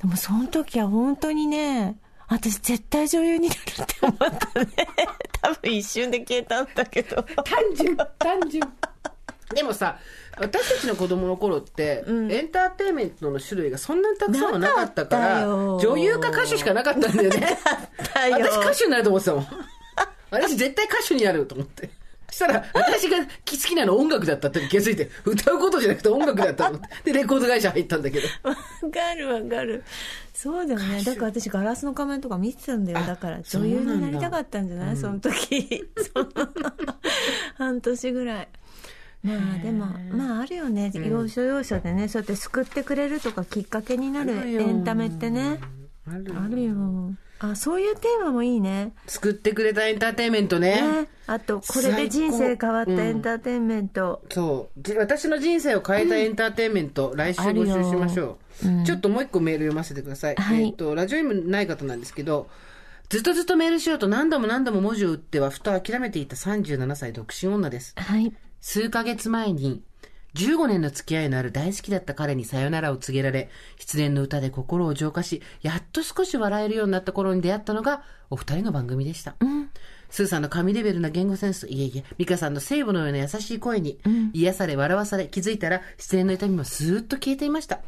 [0.00, 1.96] でもその時は本当にね、
[2.28, 4.68] 私絶対女優になるって思ったね。
[5.42, 7.16] 多分一瞬で消えたんだけど。
[7.22, 7.34] 単
[7.74, 8.62] 純単純。
[9.52, 9.98] でもさ
[10.38, 15.78] 私たちの子供の頃って、エンターテインメントの種類がそんなにたくさんはなかったからよ。
[15.78, 17.58] 女優か歌手しかなかったんだよね。
[18.30, 19.46] 私歌手になると思ってたもん。
[20.30, 21.90] 私絶対歌手になると思って。
[22.30, 27.12] そしたら私が好きなの音楽だったって気がついて歌うことじゃなくて音楽だったと思って。
[27.12, 28.26] でレコード会社入ったんだけど。
[28.48, 29.84] わかるわかる。
[30.32, 31.02] そうだよね。
[31.04, 33.00] だから私ガラスの仮面とか見てたんだよ。
[33.06, 34.96] だから女優になりたかったんじゃない？
[34.96, 35.84] その時。
[36.14, 36.26] その
[37.58, 38.48] 半年ぐらい。
[39.22, 40.90] まあでも、まああるよね。
[40.94, 45.60] 要所要所でね、そうやって救ってくれるとかきっかけになるエンタメってね。
[46.06, 46.74] あるあるよ。
[47.38, 48.92] あ、そういうテーマもいいね。
[49.06, 50.80] 作ってくれたエンターテインメントね。
[51.02, 51.08] ね。
[51.26, 54.22] あと、これで人生変わったエンターテインメント。
[54.30, 54.80] そう。
[54.80, 60.66] じ私の人生を変えたエンターテインメント、来週募集しましょう、ちょっともう一個メール読ませてください、はい。
[60.66, 62.48] えっとラジオネームない方なんですけど
[63.08, 67.94] ずっとずっとメールしようと何度も何度も文字を打ってはふと諦めていた37歳独身女です。
[67.96, 68.32] はい。
[68.62, 69.82] 数ヶ月前に
[70.34, 79.34] 15年の付き合いのある大好きだった彼にさよならを告げられ、失恋の歌で心を浄化し、やっと少し笑えるようになった頃に出会ったのがお二人の番組でした。
[80.08, 83.98] スーさんの神レベルな言語センスと、いえいえ、ミカさんの聖母のような優しい声に、
[84.32, 87.80] 癒され、笑わされ、気づいたら、失恋の痛みもスーッと消えていました。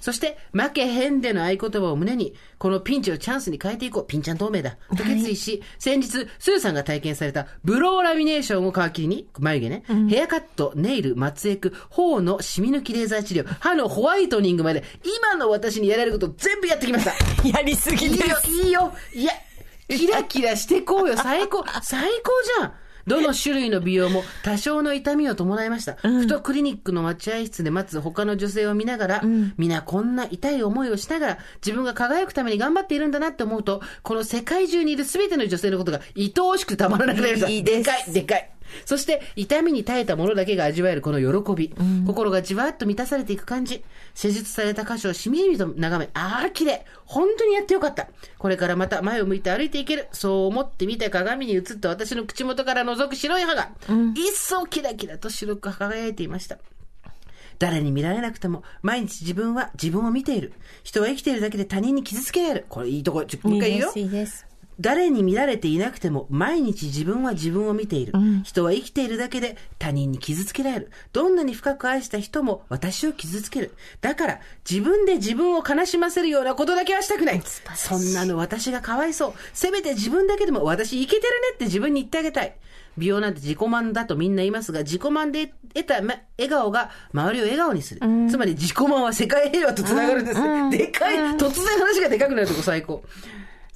[0.00, 4.06] そして、負けへんでの合言葉を胸に、このピンチをチャンスに変えていこう。
[4.06, 4.76] ピンちゃん透明だ。
[4.96, 6.08] と決意し、先日、
[6.38, 17.12] スーさんが体験されたブローラミネーションを皮切りに、眉毛ね、ヘアカット、ネイル、松エク、頬の染み抜きレーザー治療、歯のホワイトニングまで、今の私にやられること全部やってきました。
[17.48, 18.92] やりすぎいいよです。、いいよ。
[19.14, 19.32] いや、
[19.88, 21.16] キラキラしてこうよ。
[21.16, 22.72] 最高、最高じゃん。
[23.08, 25.94] どの種類の美容も多少の痛みを伴いました。
[25.94, 29.22] ふとクリニックの待合室で待つ他の女性を見ながら、
[29.56, 37.48] 皆こんな痛い思いをしながら、自分が輝くために頑張っているんだなって思うと、この世界中にいる全ての女性のことが愛おしくてたまらなくなりました。
[37.48, 38.50] いいでかい、でかい。
[38.84, 41.74] そして、痛みに耐えた者だけが味わえるこの喜び。
[42.06, 43.82] 心がじわっと満たされていく感じ。
[44.14, 46.84] 施術された箇所をしみじみと眺め、ああ、綺麗。
[47.04, 48.08] 本当にやってよかった。
[48.38, 50.08] これからまた前を向いて歩いていける。
[50.12, 53.70] そう思って見た鏡に映った私の口元から覗く白い歯が、
[54.14, 56.58] 一層キラキラと白く輝いていました。
[57.58, 60.52] 誰に見られなくても、毎日自分は自分を見ている。
[60.84, 62.66] 人は生きているだけで他人に傷つけられる。
[62.68, 63.92] これいいとこ、もう一回言うよ。
[63.96, 64.46] いいです。
[64.80, 68.12] 誰に見られていなくても毎日自分は自分を見ている。
[68.44, 70.90] 人は生きているだけで他人に傷つけられる。
[71.12, 73.74] どんなに深く愛した人も私を傷つける。
[74.00, 77.42] だから自分で自分を悲しませるようなことだけはしたくない。
[77.74, 79.32] そんなの私がかわいそう。
[79.52, 82.54] せめて自分だけでも私いけてるねって自分に言ってあげたい。
[82.96, 88.00] 美容なんて自己満だとみんな言いますが、自己満で得たま笑顔が周りを笑顔にする。
[88.28, 90.40] つまり自己満は世界平和と繋がるんです。
[90.70, 93.02] でかい、突然話がでかくなるとこ最高。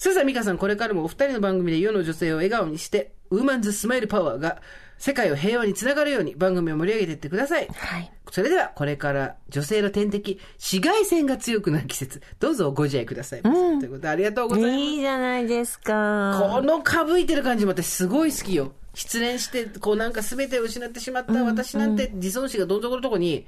[0.03, 4.61] スーさん、ミカさん、これからもお二人の番組で世の女性を笑顔にして、ウーマンズスマイルパワーが
[4.99, 7.69] 世界を平和につながるように番組を盛り上げていってください。
[7.69, 8.13] はい。
[8.33, 13.79] それでは、これから女性の天敵、紫外線が強くなる季節、どうぞご自愛くださいませ。
[13.79, 14.75] ということで、ありがとうございます。
[14.75, 16.51] いいじゃないですか。
[16.53, 18.73] このかぶいてる感じも私すごい好きよ。
[18.95, 23.47] 失恋して、こうなんか全てを失ってしまった私なんて自尊心がどん底のとこに、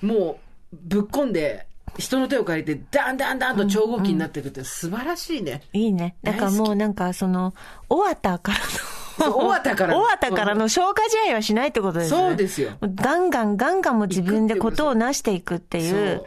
[0.00, 0.38] も
[0.72, 1.66] うぶっ込んで、
[1.98, 5.62] 人の手を借りて、ダンダンダンと超合金になっていくって素晴らしいね。
[5.72, 6.16] いいね。
[6.22, 7.54] だからもうなんかその、
[7.88, 8.64] 終わったからの。
[9.20, 12.18] 終わったからの終わったからの消化試合はしないってことですね。
[12.18, 12.70] そうですよ。
[12.80, 16.24] ガンガンガンガンも自分でことを成していくっていそうう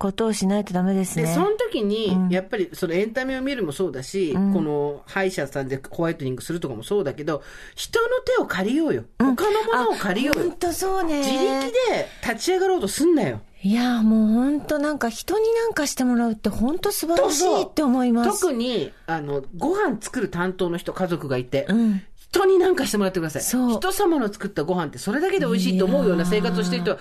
[0.00, 1.34] ことをしないとダメですで、ね。
[1.34, 7.42] その時に、やっぱりそのエンタメを見るもそうだし、この歯医者さんでホワイトニングするとかもそうだけど、
[7.74, 9.04] 人の手を借りようよ。
[9.18, 10.44] 他のものを借りようよ。
[10.44, 11.18] ほんとそうね。
[11.18, 13.40] 自力で立ち上がろうとすんなよ。
[13.62, 18.40] いや、もう本当なんか人になんかしてもらうって本当素晴らしいって思います。
[18.40, 22.02] 特に、あの、ご飯作る担当の人、家族がいて、うん。
[22.30, 23.42] 人になんかしてもらってください。
[23.42, 26.98] 人様の作ったご飯ってそれだけで美味しいと思うような生活をしてる人は、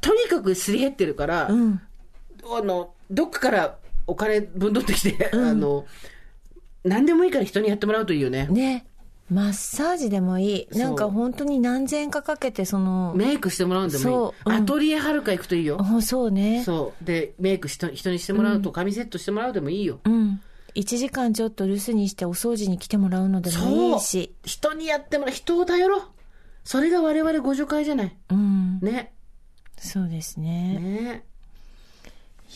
[0.00, 1.80] とにかくすり減ってるから、うん。
[2.44, 5.86] あの、どっかからお金分取ってきて、あの、
[6.84, 8.48] 何でもいいから人にやってもらうといいよね。
[8.48, 8.84] ね。
[9.30, 10.78] マッサージでもいい。
[10.78, 14.04] なんか本当に何千円かかけて、その、メイクしてもらうんでもいい。
[14.04, 15.78] そううんアトリエはるか行くといいよ。
[15.80, 16.62] あそうね。
[16.64, 17.04] そう。
[17.04, 20.00] で、メイク人人にしてもらうと、髪セットしてもらうでもいいよ。
[20.04, 20.40] うん。
[20.74, 24.34] 1時間ちょっと留守にしてお掃除に来てもらうのでもいいし。
[24.44, 25.34] 人にやってもらう。
[25.34, 26.02] 人を頼ろう。
[26.64, 28.16] それが我々ご助会じゃない。
[28.30, 28.78] うん。
[28.80, 29.12] ね。
[29.78, 30.78] そうですね。
[30.78, 31.24] ね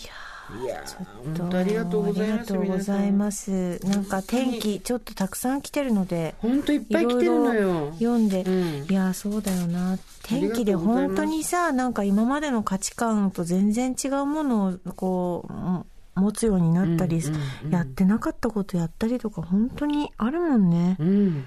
[0.02, 1.04] いやー
[1.36, 2.52] 本当ありがとうございます。
[2.54, 3.80] ありがとうございます。
[3.84, 7.92] なんか天気ちょっとたくさん来てるので、本当いっぱい来てるのよ。
[7.94, 9.98] 読んで、うんいや、そうだよな。
[10.22, 20.96] 天気で本当にさ、なんか今までの価値観と全然違うものをこう、も持つようになったり、うんうんうんやってなかったことやったりとか本当にあるもんね。
[20.98, 21.46] うん。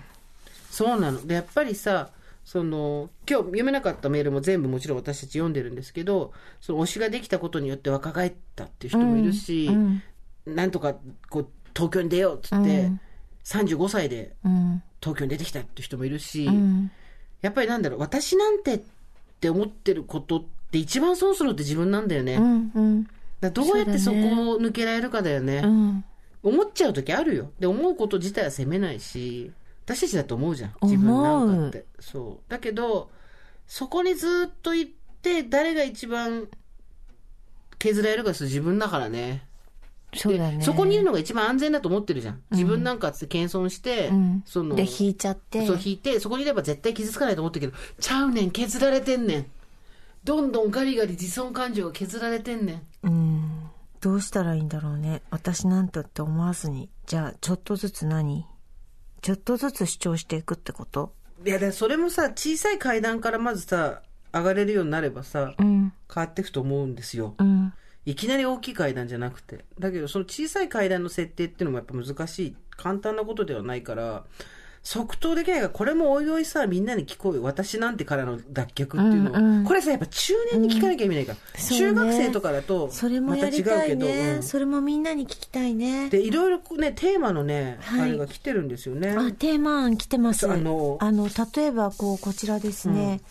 [0.70, 1.26] そうなの。
[1.26, 2.10] で、やっぱりさ、
[2.44, 10.04] その、今日読めなかったメールも全部もちろん私たち読んでるんですけど、その推しができたことによって若返ったっていう人もいるし、うん。
[10.46, 10.96] なんとか
[11.30, 13.02] こう東京に出ようっつって、うん
[13.50, 14.84] 35歳でうん。
[15.02, 16.92] 東京に出てきたっていう人もいるし、うん。
[17.42, 18.82] やっぱりなんだろう、私なんてっ
[19.40, 22.36] て思ってることって一番損するのって自分なんだよね。
[22.36, 22.72] うん。
[22.76, 23.08] うん。
[23.42, 24.22] らどうやってそこを
[24.60, 25.62] 抜けられるかだよね。
[25.64, 26.06] うん。
[26.44, 27.52] 思っちゃう時あるよ。
[27.60, 29.52] で、思うこと自体は責めないし、
[29.90, 30.74] 私たちだと思うじゃん。
[30.84, 31.86] 自分なんかって。
[32.00, 32.52] そう。
[32.52, 33.10] だけど、
[33.66, 34.92] そこにずっと行っ
[35.24, 36.48] て、誰が一番
[37.80, 39.48] 削られるかする自分だからね。
[40.14, 40.58] そうだね。
[40.58, 42.42] でそこにいるのが一番安全だと思ってるじゃん。
[42.52, 44.44] 自分なんかって謙遜して、うん。
[44.46, 45.66] その、で、引いちゃって。
[45.66, 49.46] そう引いて、そこにいれば絶対傷つかないと思ってるけど、ちゃうねん、削られてんねん。
[50.24, 53.08] どんどんガリガリ自尊感情が削られてんねん。
[53.08, 53.70] うん。
[54.02, 55.24] どうしたらいいんだろうね。
[55.32, 56.90] 私なんとって思わずに。
[57.08, 58.46] じゃあ、ちょっとずつ何？
[59.22, 61.14] ちょっとずつ主張していくってこと？
[61.46, 64.02] いや、それもさ、小さい階段からまずさ、
[64.34, 65.94] 上がれるようになればさ、うん。
[66.14, 67.36] 変わっていくと思うんですよ。
[67.38, 67.74] うん。
[68.06, 69.66] いきなり大きい階段じゃなくて。
[69.80, 72.56] だけど、その小さい階段の設定っていうのもやっぱ難しい。
[72.76, 74.26] 簡単なことではないから、
[74.84, 77.44] 即答できないから、これもおいおいさ、みんなに聞こうよ。
[77.44, 79.34] 私なんてからの脱却っていうのを。
[79.34, 81.60] うんうんこれさ、やっぱ中年に聞かなきゃ意味ないから。
[81.60, 84.06] そうね中学生とかだと、それもまた違うけど。
[84.06, 86.10] ね、うんそれもみんなに聞きたいね。
[86.10, 89.16] で、いろいろね、テーマのね、はいあれが来てるんですよね。
[89.18, 90.40] あ、テーマ案来てます。
[90.40, 93.22] そうああのの、例えば、こう、こちらですね。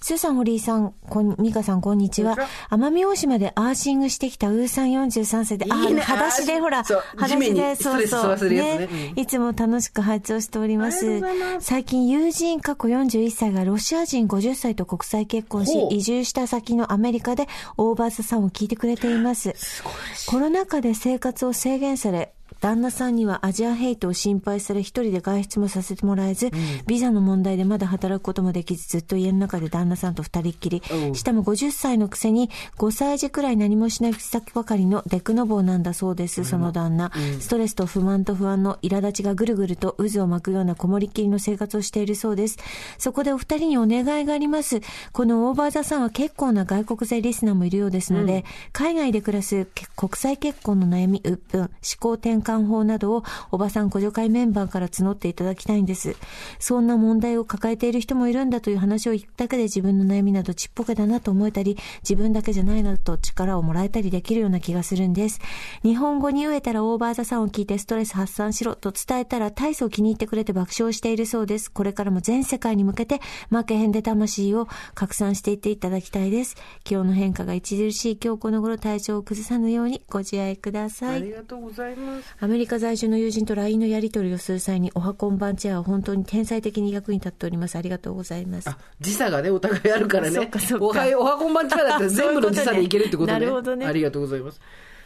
[0.00, 2.36] スーさん、堀井さん、こん、ミカさん、こんにちは。
[2.70, 6.02] 奄美大島でアーシングしてきたウーさん43歳で、いいね。
[6.02, 8.88] あ、裸足で、ほら、そう裸足で、ストレス吸わせるやつね。
[9.14, 9.20] うん。
[9.20, 11.20] いつも楽しく拝聴しております。
[11.58, 19.52] 最近、友人過去41歳がロシア人50歳と国際結婚し移住した先のアメリカでオーバーザさんを聞いてくれています。
[19.56, 19.82] す。
[20.28, 26.50] コロナ禍で生活を制限され、旦那さんにはアジアヘイトを心配され一人で外出もさせてもらえず、
[26.86, 31.10] ビザの問題でまだ働くこともできずずっと家の中で旦那さんと二人っきりう。
[31.12, 37.12] んしかも50歳のくせに5歳児くらい何もしない口先ばかりのデクノボーなんだそうです、その旦那。
[37.40, 42.58] ストレスと不満と不安の苛立ちがぐるぐると渦を巻くようなこもりっきりの生活をしているそうです。
[42.98, 44.80] そこでお二人にお願いがあります。
[45.12, 56.16] このオーバーザさんは結構な外国勢リスナーもいるようですので、海外で暮らすけ国際結婚の悩み、鬱憤、思考転換法などをおばさん補助会メンバーから募っていただきたいんです。
[56.58, 65.40] そんな問題を抱えている人もいるんだという話を聞くだけで自分の悩みなどちっぽけだなと思えたり、自分だけじゃないなと力をもらえたりできるような気がするんです。
[65.82, 71.70] 日本語に飢えたらオーバーザさんを聞いてストレス発散しろと伝えたら体操気に入ってくれて爆笑しているそうです。
[71.70, 73.20] これからも全世界に向けて
[73.50, 76.56] 負けへんで魂を拡散していっていただきたいです。
[76.84, 81.32] 気温の変化が著しい今日この頃体調を崩さぬようにご自愛くださいあり。
[81.32, 82.34] がとうございます。
[82.40, 87.74] アメリカ在住の友人と LINE のやり取りをする際に、おはこんばんチェアは本当に天才的に役に立っております。
[87.76, 88.70] ありがとうございます。
[88.70, 90.78] あ、時差がね、お互いあるから そうねかそう。
[90.78, 93.32] かおはおはこんばんちはだったら全部の時差でいけるってことね。
[93.32, 94.60] なるほどねありがとうございます。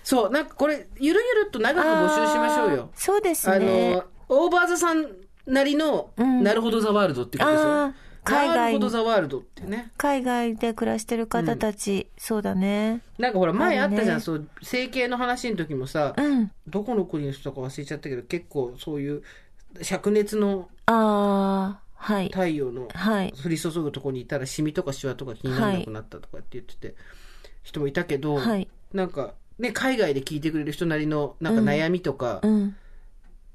[0.04, 2.90] そう、なんかこれ、ゆるゆるっと長く募集しましょうよ。
[2.94, 5.06] そうですあねの。、オーバーザさん
[5.46, 7.94] なりの、んなるほどザワールドってことですよ。
[8.24, 9.90] 海外なるほどザワールドってね。
[9.96, 13.00] 海外で暮らしてる方たち、そうだね。
[13.18, 16.50] なんかほら、前あったじゃん、ねそう、整形の話の時もさ、うん。
[16.66, 19.22] どこの国の人か忘れちゃったけど、結構そういう、
[19.76, 22.26] 灼熱のああ、はい。
[22.26, 23.32] 太陽のはい。
[23.44, 26.94] 降り注ぐとこにいたらシミとかシワとか気にならなくなったとかって言ってて、
[27.62, 32.76] 人もいたけど、はいなんかね、海外で聞いてくれる人なりのなんか悩みとか、うん。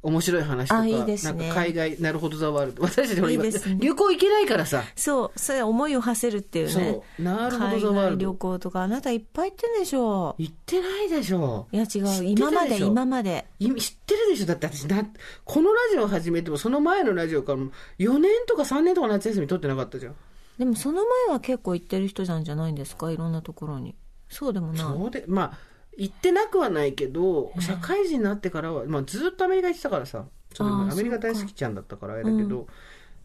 [0.04, 2.84] 面白い話とか、あいいねなんか海外、なるほどザワールド。
[2.84, 6.72] 私たちほら今、いいね旅行行けないからさ、そう、それ思いを馳せるっていうね。
[6.72, 8.18] そう、なるほど海ザワールド。
[8.18, 10.36] 外旅行とか、あなたいっぱい行ってんでしょ。
[10.38, 11.68] 行ってないでしょ。
[11.72, 13.46] いや違う、た今まで、今まで。
[13.60, 15.04] 今知ってるでしょだって私な、
[15.44, 20.16] このラジオを始めても、その前のラジオからも、4年とか3年とか夏休み取ってなかったじゃん。
[20.58, 23.12] でもその前は結構行ってる人なんじゃないんですか？
[23.12, 23.96] いろんなところに。
[24.30, 24.78] そうでもない。
[24.78, 25.58] そうで、まあ、
[25.98, 32.68] 行ってなくはないけど、社会人になってからは、まあ、ずっとアメリカ行ってたからさ、それアメリカ大好きちゃんだったからあれだけど、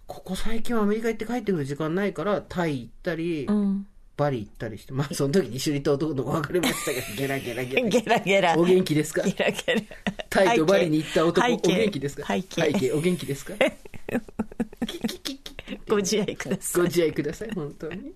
[0.07, 3.87] ここ最近はアメリカ行って帰ってくる時間ないから、タイ行ったり、うん。
[4.15, 7.89] バリ行ったりして、まあ、その時に一緒にいた男の子別れましたけど、 ゲラゲラゲラ。
[7.89, 8.59] ゲラゲラ。
[8.59, 9.23] お元気ですか？
[9.23, 9.83] ゲラゲラ。
[10.29, 12.27] タイとバリに行った男、お元気ですか？
[12.27, 12.93] 背景。
[12.93, 13.55] お元気ですか？
[14.87, 16.83] キキキキご自愛ください。
[16.83, 18.13] ご自愛ください、本当に。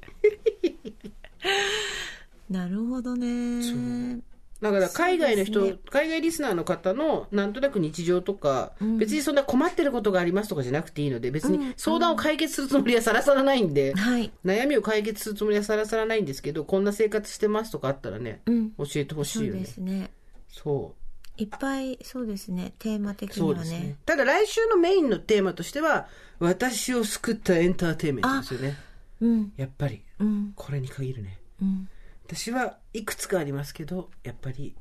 [2.51, 3.63] なるほどね。
[4.61, 14.33] だから海外の人、そうです海外リスナーの方のなんとなく日常とか、別にそんな困ってることがありますとかじゃなくていいので、別に相談を解決するつもりはさらさらないんで、はい。
[14.45, 18.71] 悩みを解決するつもりはさらさらないんですけど、こんな生活してますとかあったらね、うん。
[18.73, 19.67] 教えてほしそでいうよね。
[19.67, 20.11] すね。
[20.49, 21.43] そう。
[21.43, 22.73] いっぱい、そうですね。
[22.79, 23.97] テーマ的にはねね。。
[24.07, 28.77] ただ来週のメインのテーマとしては、私を救ったエンターテインメントですよね。
[29.21, 29.53] うん。
[29.57, 30.53] やっぱり、うん。
[30.57, 31.39] これに限るね。
[31.61, 31.89] うん。
[32.27, 34.75] 私はいくつかありますけど、やっぱり、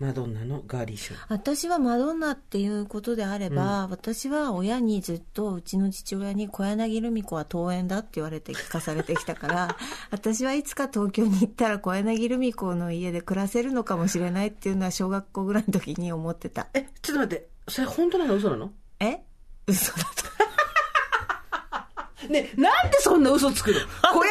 [0.00, 1.18] マドンナのガーリーショー。
[1.28, 9.76] 私はマドンナっていうことであれば、私は親にずっとうちの父親に小柳ルミ子は桃園だって言われて聞かされてきたから
[10.12, 16.68] 私はいつか東京に行ったら小柳ルミ子の家で暮らせるのかもしれないっていうのは小学校ぐらいの時に思ってた。
[16.74, 18.72] え、ちょっと待って、それ本当なの嘘なの？
[19.00, 19.20] え？
[19.66, 20.28] 嘘だと。
[22.28, 23.78] ね、なんでそんな嘘つくの？
[24.12, 24.30] 小柳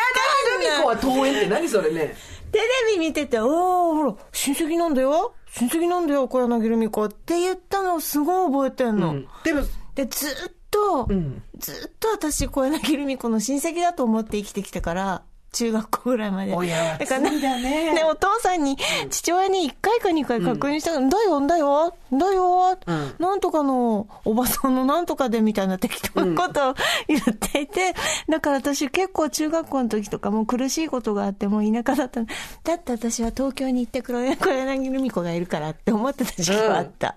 [0.54, 2.16] ルミ子は桃園って何それね？
[2.58, 9.12] テレビ見てて、おー、ほら、親戚なんだよ親戚なんだよ、小柳ルミ子って言ったのをすごい覚えてんの。
[9.12, 9.62] うんでも、
[9.94, 10.32] で、ずっ
[10.72, 11.44] と、うん。
[11.58, 15.24] ずっと私、小柳ルミ子の親戚だと思って生きてきたから、
[15.54, 16.54] 中学校ぐらいまで。
[16.54, 18.78] 親はだからねで、お父さんに、
[19.10, 23.16] 父親に1回か2回確認したから、だよ、だよ、だよ、うん。
[23.18, 26.76] なんとかの、おばさんのなんとかでみたいな適当なことを
[27.08, 27.96] 言っていて、
[28.30, 32.28] だから私結構中学校の時とかもう苦しいことがあってもう田舎だったの。
[32.64, 37.16] だって私は東京に行って黒柳ルミ子がいるからって思ってた時期があった。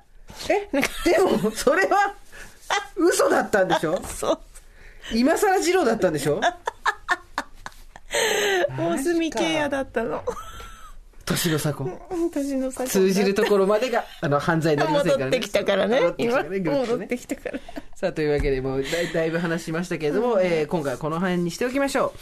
[0.49, 0.69] え、
[1.11, 2.15] でも、それは、
[2.97, 4.01] 嘘だったんでしょ？
[4.05, 4.39] そう。
[5.13, 6.41] 今更二郎だったんでしょ？
[8.77, 10.25] 大隅慶也だったの。
[11.31, 11.99] 年の差婚。
[12.33, 15.31] 私のさ通じるところまでが、あの、犯罪になりませんからね。
[15.31, 16.17] 戻ってきたからね戻っ。
[16.17, 17.61] てきた今、戻っねてきたから。
[17.95, 22.13] さあ、というわけで、もうだいだいぶ話しましたけれども、えー今回はこの辺にしておきましょ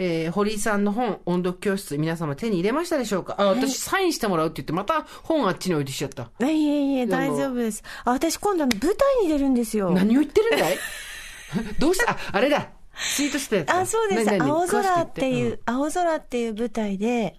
[0.02, 3.36] えー、堀井さんの本、音読教室、皆様手に入れましたでしょうか？
[3.38, 6.24] あ、私サインしてもらうって言って、また本あっちに置いてきちゃった。
[6.24, 7.84] いえいえいえ、大丈夫です。
[8.06, 8.94] あ、私今度舞台
[9.24, 9.92] に出るんですよ。
[9.92, 10.78] 何を言ってるんだい？
[11.78, 12.14] どうした？
[12.14, 12.70] あ、あれだ。
[13.16, 13.70] ツイートしたやつ。
[13.72, 14.42] あ、そうです。
[14.42, 17.36] 青空っていう、詳しく青空っていう舞台で、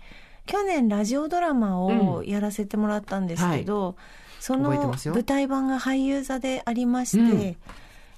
[0.47, 3.97] 去年ラジオドラマをやらせてもらったんですけど、
[4.39, 7.57] その覚えてますよ舞台版が俳優座でありまして、うん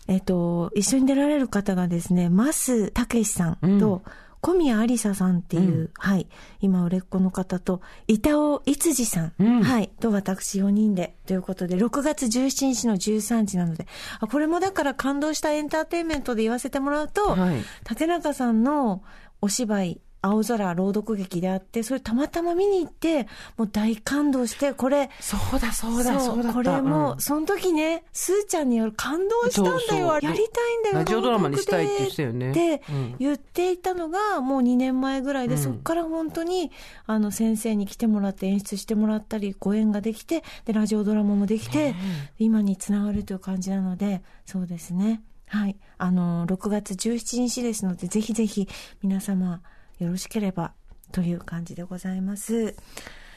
[0.09, 4.03] えっと、一緒に出られる方がですね、増武さんと、
[4.43, 6.27] 小宮ありささんっていう、はい、
[6.61, 9.63] 今売れっ子の方と、板尾いつじさん、うん。
[9.63, 13.87] はい、と私4人で、ということで、6月17日の13時なので、
[14.19, 17.63] あ、これもだから感動したエンターテインメントで言わせてもらうと、はい。
[17.85, 19.05] 竹中さんの
[19.41, 26.53] お芝居、青空朗読劇であって、それたまたま見に行って、もう大感動して、これ、そうだ、そうだ、そうだ。
[26.53, 27.21] これも、うん。
[27.21, 30.43] その時ね、すーちゃんによる感動したんだよ、やりたいん
[30.85, 32.51] だよ、ラジオドラマにしたいって言ってたよね。
[32.53, 33.17] ってうん。
[33.19, 35.61] 言っていたのが、もう2年前ぐらいで、うん。
[35.61, 36.71] そっから本当に、
[37.07, 41.97] あの、先生に来てもらって演出してもらったり、ご縁ができて、で、ラジオドラマもできて、
[42.39, 45.21] 今につながるという感じなので、そうですね。
[45.49, 45.77] はい。
[45.99, 48.69] あの、6月17日ですので、ぜひぜひ
[49.03, 49.61] 皆様
[50.03, 50.73] よろしければ
[51.13, 52.75] という感じでございます。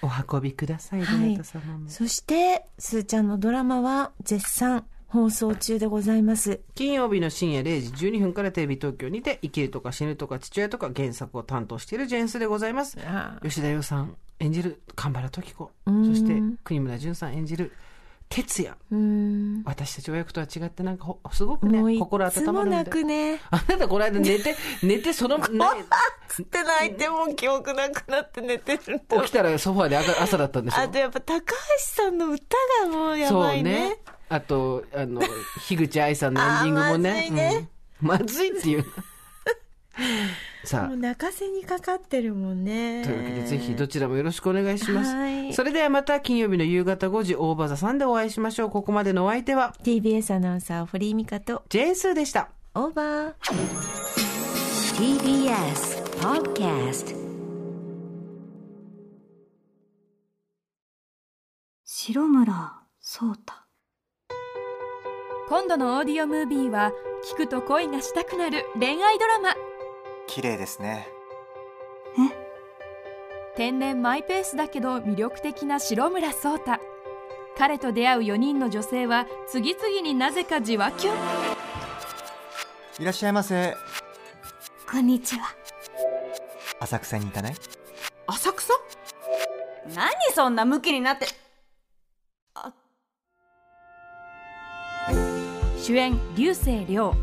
[0.01, 1.39] お運びください、はい。
[1.87, 6.61] そして、すーちゃんのドラマは絶賛放送中でございます。
[6.75, 12.97] 金曜日の深夜0時12分からテレビ東京にて、生きるとか死ぬとか父親とか原作を担当しているジェーンスでございます。
[13.05, 15.71] あ吉田洋さん演じる神原時子。
[15.89, 17.71] んそして、国村淳さん演じる
[18.35, 18.75] 哲也。
[18.91, 19.63] うーん。
[19.65, 22.91] 私たち親子とは違ってなんかほ、すごくね心つも泣温まるんで。
[22.91, 23.39] くね。
[23.49, 25.73] あなたこの間寝て、 寝てその、な
[26.27, 30.81] つって泣いてもう記憶なくなって寝てる起きたらソファーで朝朝だったんでしょ？
[30.81, 33.99] あとやっぱ高橋さんの歌がもうやばいね。
[34.27, 35.21] あと、あの、
[35.67, 37.29] 樋口愛さんのエンディングもね。
[37.31, 37.67] まずいね
[38.01, 38.85] うんまずいっていう。
[40.65, 43.01] さもう泣かせにかかってるもんね。
[43.01, 45.13] あ、というわけでぜひどちらもよろしくお願いします。
[45.13, 48.69] はいそれではまた金曜日の夕方5時、大場座さんでお会いしましょう。
[48.69, 52.49] ここまでのお相手は、TBS アナウンサー、堀井美香と、ジェーンスーでした。
[52.73, 54.05] オーバー。
[54.97, 57.15] TBS Podcast
[61.83, 63.53] 白村聡太
[65.49, 66.91] 今度のオーディオムービーは
[67.29, 69.49] 聞くと恋がしたくなる恋愛ドラマ
[70.27, 71.07] 綺麗ですね。
[73.55, 76.73] 天然マイペースだけど魅力的な白村聡太。
[77.57, 81.15] 彼と出会う4人の女性は次々になぜかじわキュン
[82.99, 83.77] いらっしゃいませ。
[84.91, 85.47] こんにちは。
[86.81, 87.55] 浅草に行かない？
[88.27, 88.73] 浅草？
[89.95, 91.27] 何そんなムキになって。
[95.77, 97.15] 主演流星涼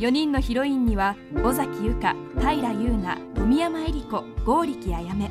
[0.00, 5.30] 4人のヒロインには尾崎由香平優奈富山恵里子剛力あやめ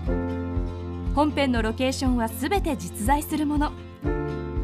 [1.15, 3.71] 本編のロケーションは全て実在するもの。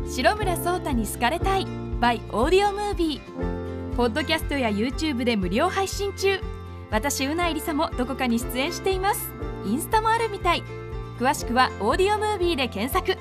[0.08, 1.66] 白村聡太に好かれたい
[2.00, 6.40] by オーディオムービーポッドキャストや YouTube で無料配信中。
[6.92, 9.32] 私うないりさもどこかに出演しています。
[9.66, 10.62] インスタもあるみたい。
[11.20, 13.20] 詳しくはオーディオムービーで検索。